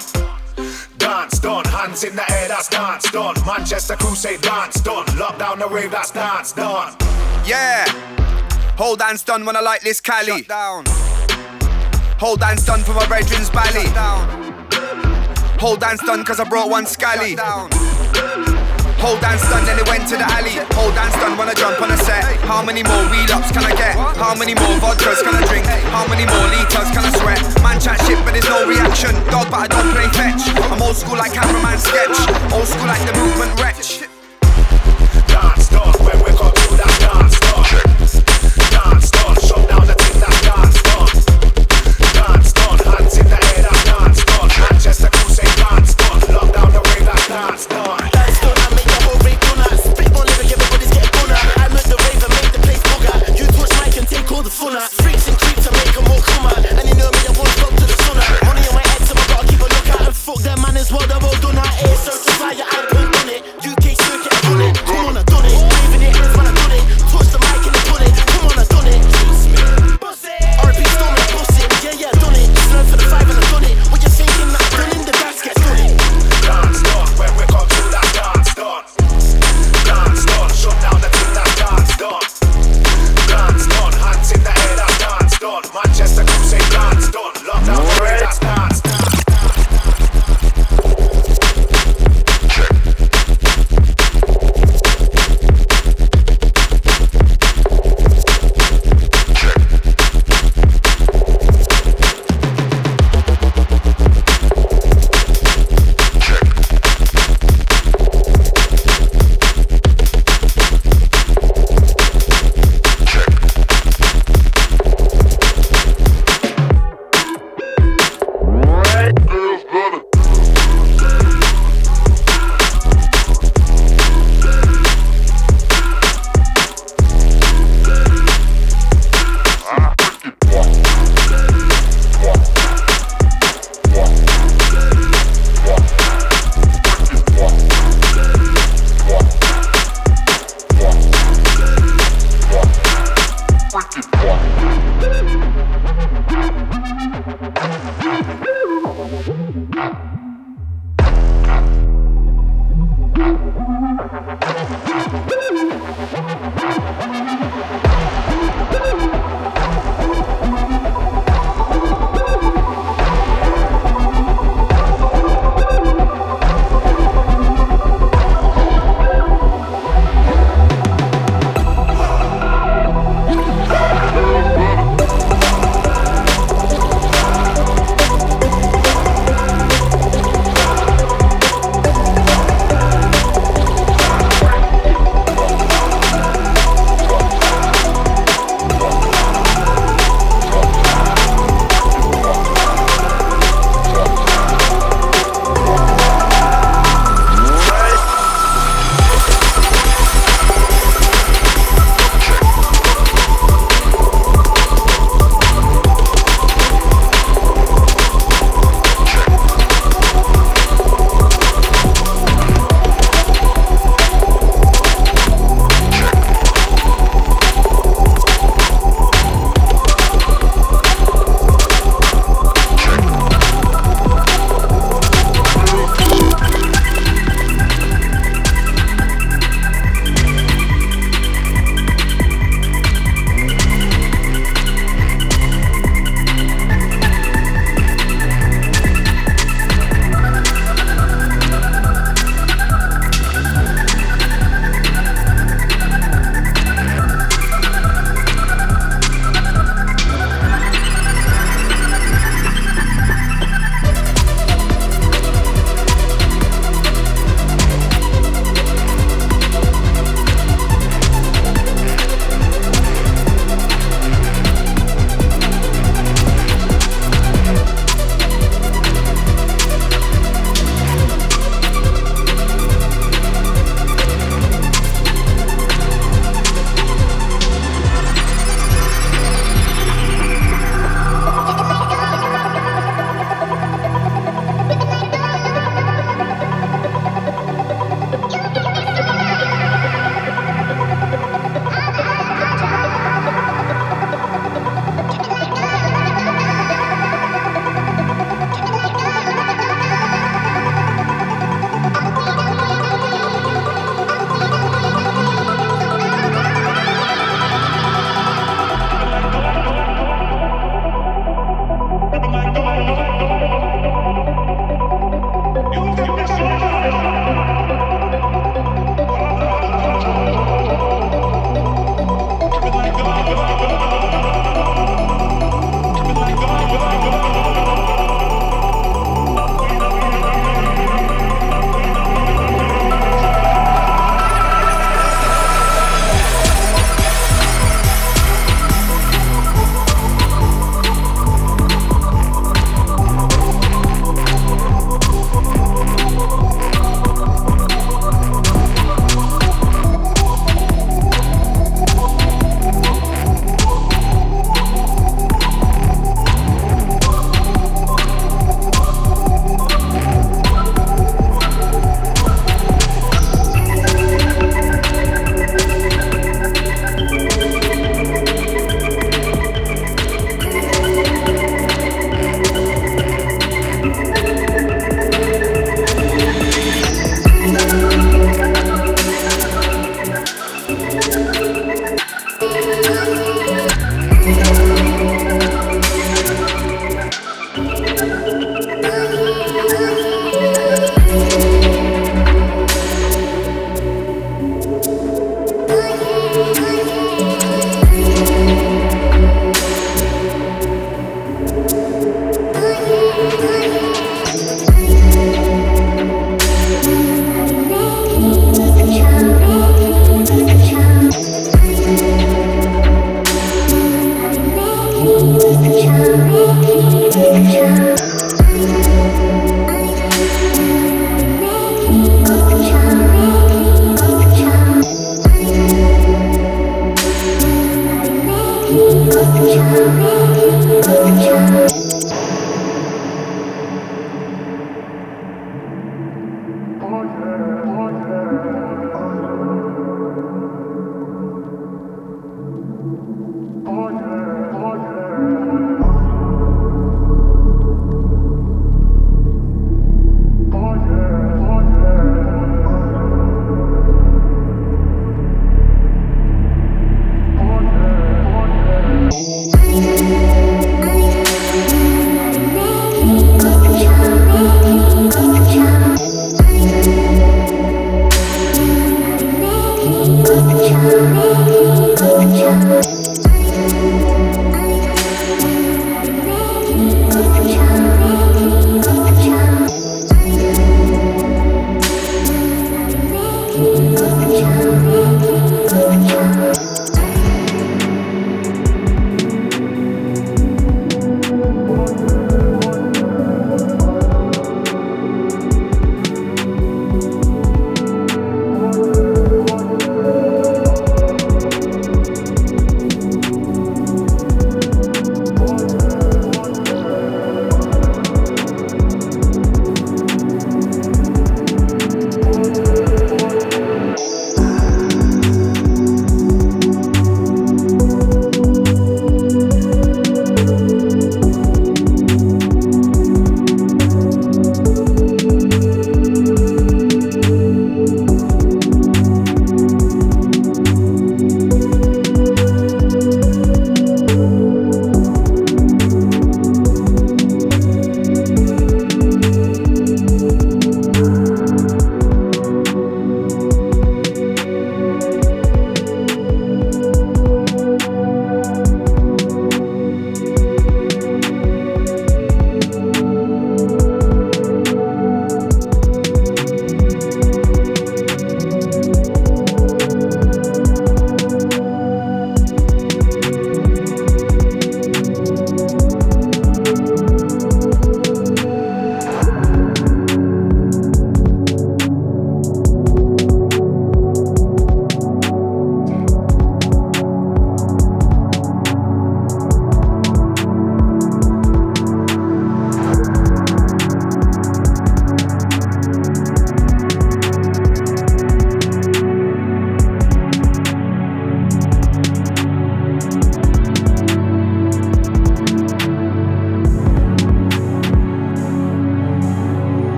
[0.98, 3.34] Dance done, hands in the air, that's dance done.
[3.46, 5.04] Manchester Crusade, dance done.
[5.18, 6.94] Lock down the rave, that's dance done.
[7.44, 7.84] Yeah.
[8.76, 10.42] Hold hands done when I like this Cali.
[10.42, 10.84] down.
[12.18, 13.86] Hold hands done for my brethren's belly.
[15.60, 17.36] Hold hands done cause I brought one scally.
[19.04, 20.56] Hold hands stun, then it went to the alley.
[20.72, 22.24] Hold hands stun, I jump on a set.
[22.48, 24.00] How many more wheel-ups can I get?
[24.16, 25.66] How many more vodkas can I drink?
[25.92, 27.44] How many more liters can I sweat?
[27.62, 29.12] Man chat shit, but there's no reaction.
[29.28, 30.48] Dog, but I don't play fetch.
[30.72, 32.16] I'm old school like cameraman sketch.
[32.48, 34.13] Old school like the movement wretch.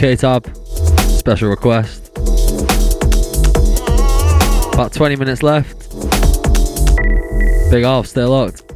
[0.00, 0.46] K Tab.
[0.96, 2.10] Special request.
[4.72, 5.90] About 20 minutes left.
[7.70, 8.69] Big off, stay locked.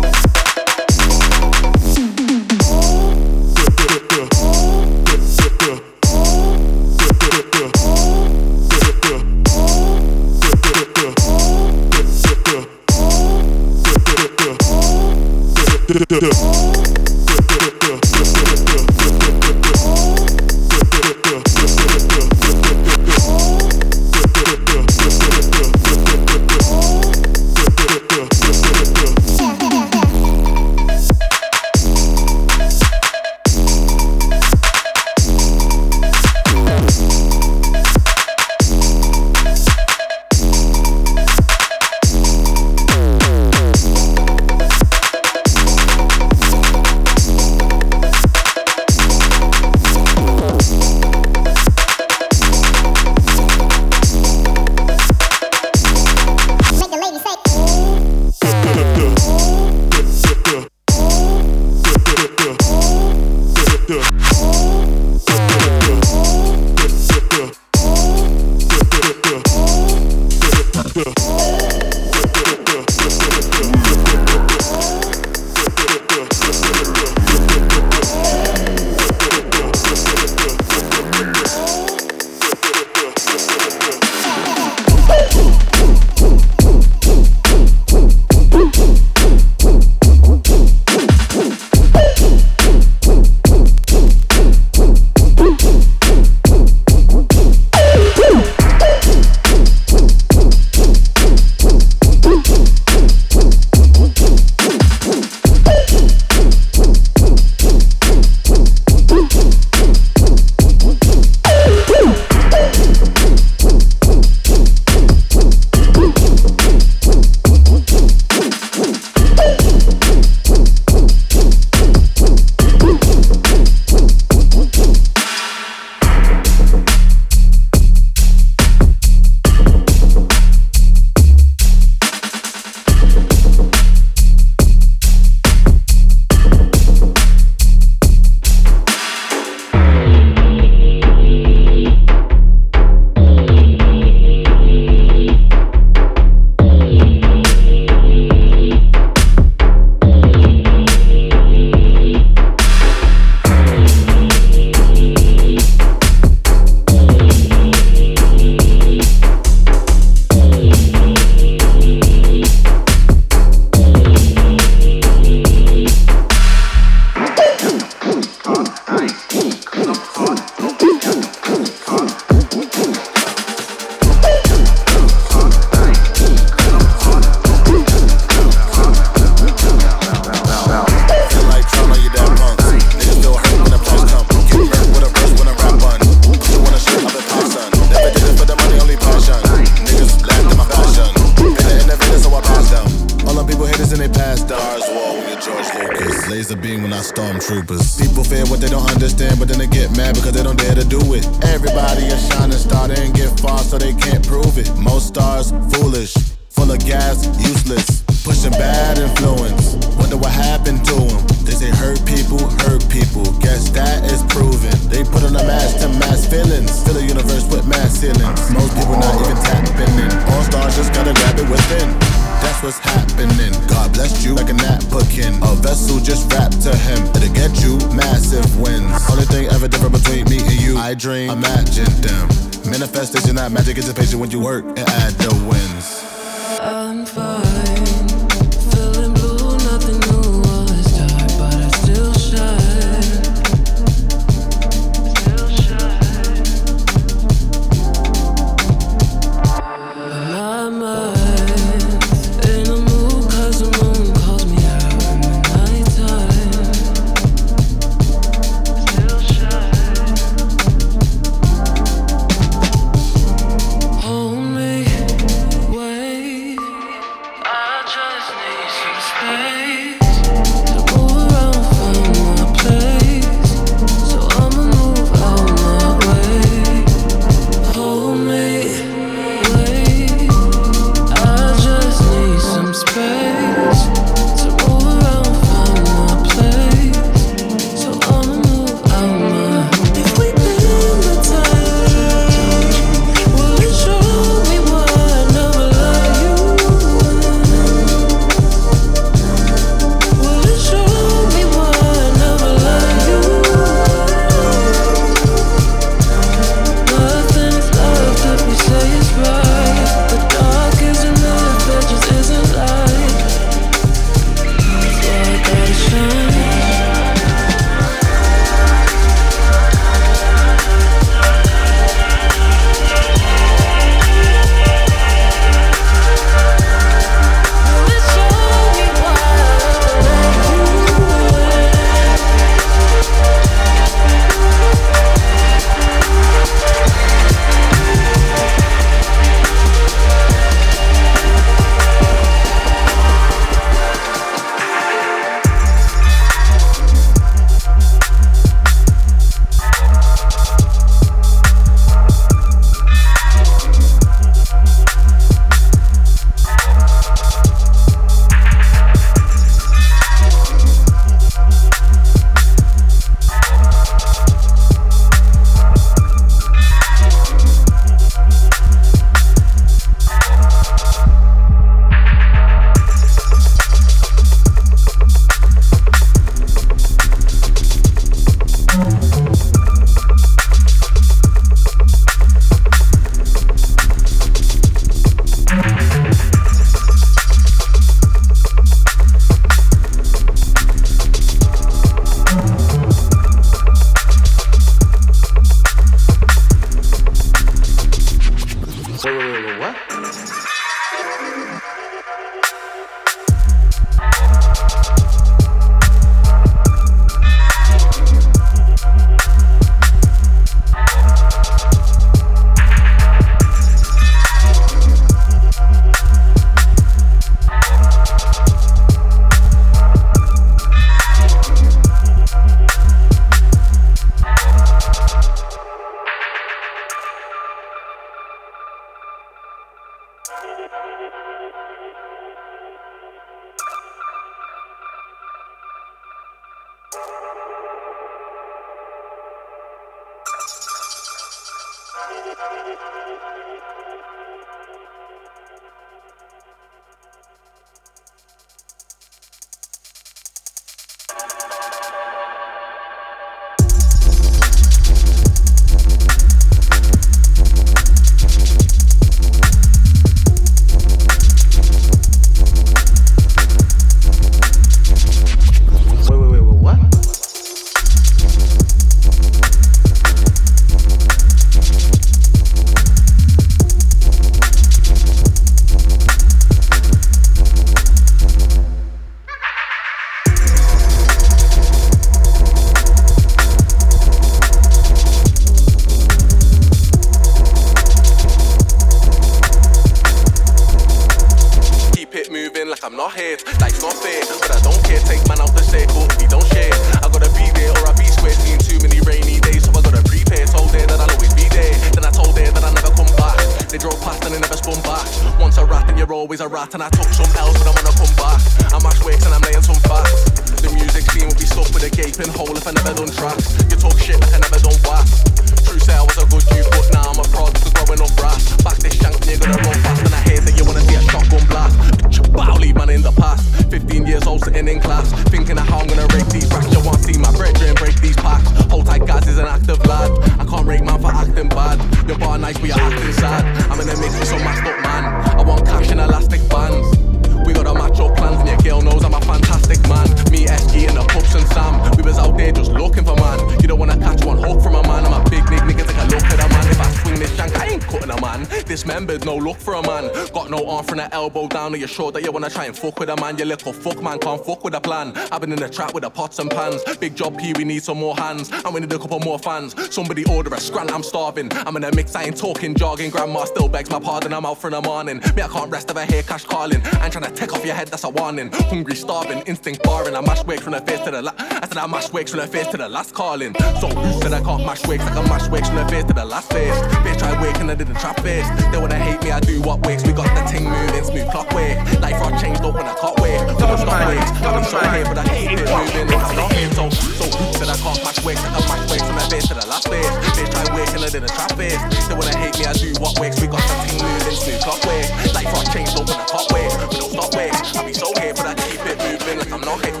[552.80, 553.36] Fuck with a man?
[553.36, 555.12] You little fuck man, can't fuck with a plan.
[555.30, 556.82] I've been in the trap with the pots and pans.
[556.96, 558.50] Big job P, we need some more hands.
[558.50, 559.74] And we need a couple more fans.
[559.94, 561.50] Somebody order a scran, I'm starving.
[561.52, 563.10] I'm in a mix, I ain't talking jargon.
[563.10, 565.18] Grandma still begs my pardon, I'm out for the morning.
[565.36, 566.80] Me, I can't rest I hear cash calling.
[566.86, 568.50] I ain't trying to take off your head, that's a warning.
[568.52, 570.16] Hungry, starving, instinct barring.
[570.16, 571.49] I mash wakes from the face to the last.
[571.60, 573.52] I said I mash wakes from the face to the last calling.
[573.84, 575.04] So who said I can't mash wakes?
[575.04, 576.72] I can mash wakes from the face to the last face.
[577.04, 578.48] Bitch, try waking, I didn't trap face.
[578.72, 580.00] They wanna hate me, I do what wakes.
[580.08, 581.76] We got the ting moving, smooth clock way.
[582.00, 583.44] Life I changed up when I can't wait.
[583.60, 584.30] Don't stop wakes.
[584.40, 586.08] I'm so here, but I keep it moving.
[586.08, 588.40] I'm not here, so so who said I can't mash wakes?
[588.40, 590.08] I can mash wakes from the face to the last face.
[590.32, 591.76] Bitch, try waking, I didn't trap face.
[592.08, 593.36] They wanna hate me, I do what wakes.
[593.36, 595.04] We got the ting moving, smooth clock way.
[595.36, 596.72] Life I changed up when I can't wait.
[596.88, 597.76] We don't stop wakes.
[597.76, 600.00] I be so here, but I keep it moving like I'm not hit,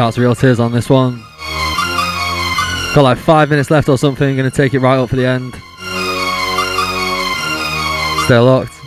[0.00, 1.22] Shouts Real Tears on this one.
[2.94, 4.34] Got like five minutes left or something.
[4.34, 5.52] Gonna take it right up for the end.
[8.24, 8.79] Stay locked.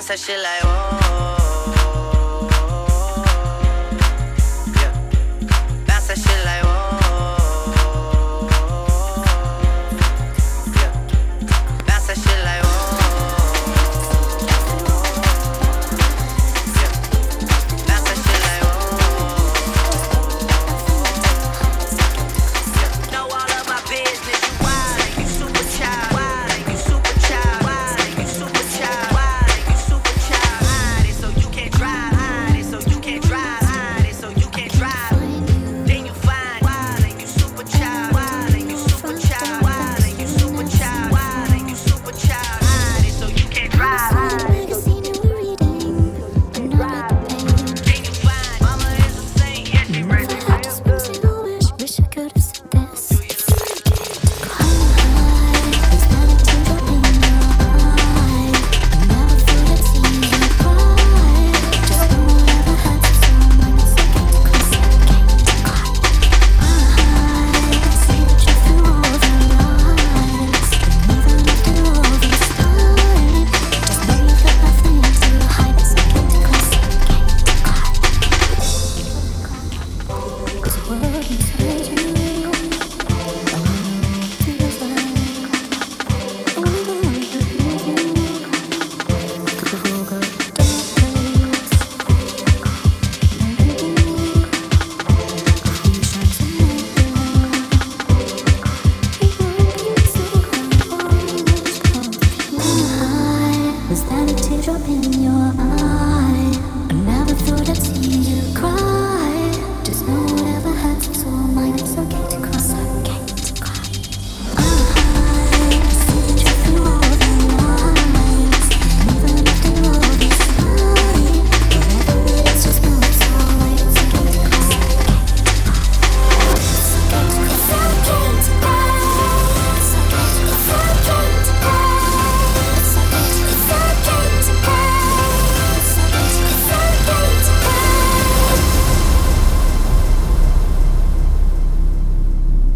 [0.00, 0.99] bounce that shit like, oh.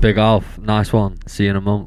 [0.05, 0.59] Big Alf.
[0.59, 1.16] Nice one.
[1.26, 1.84] See you in a month.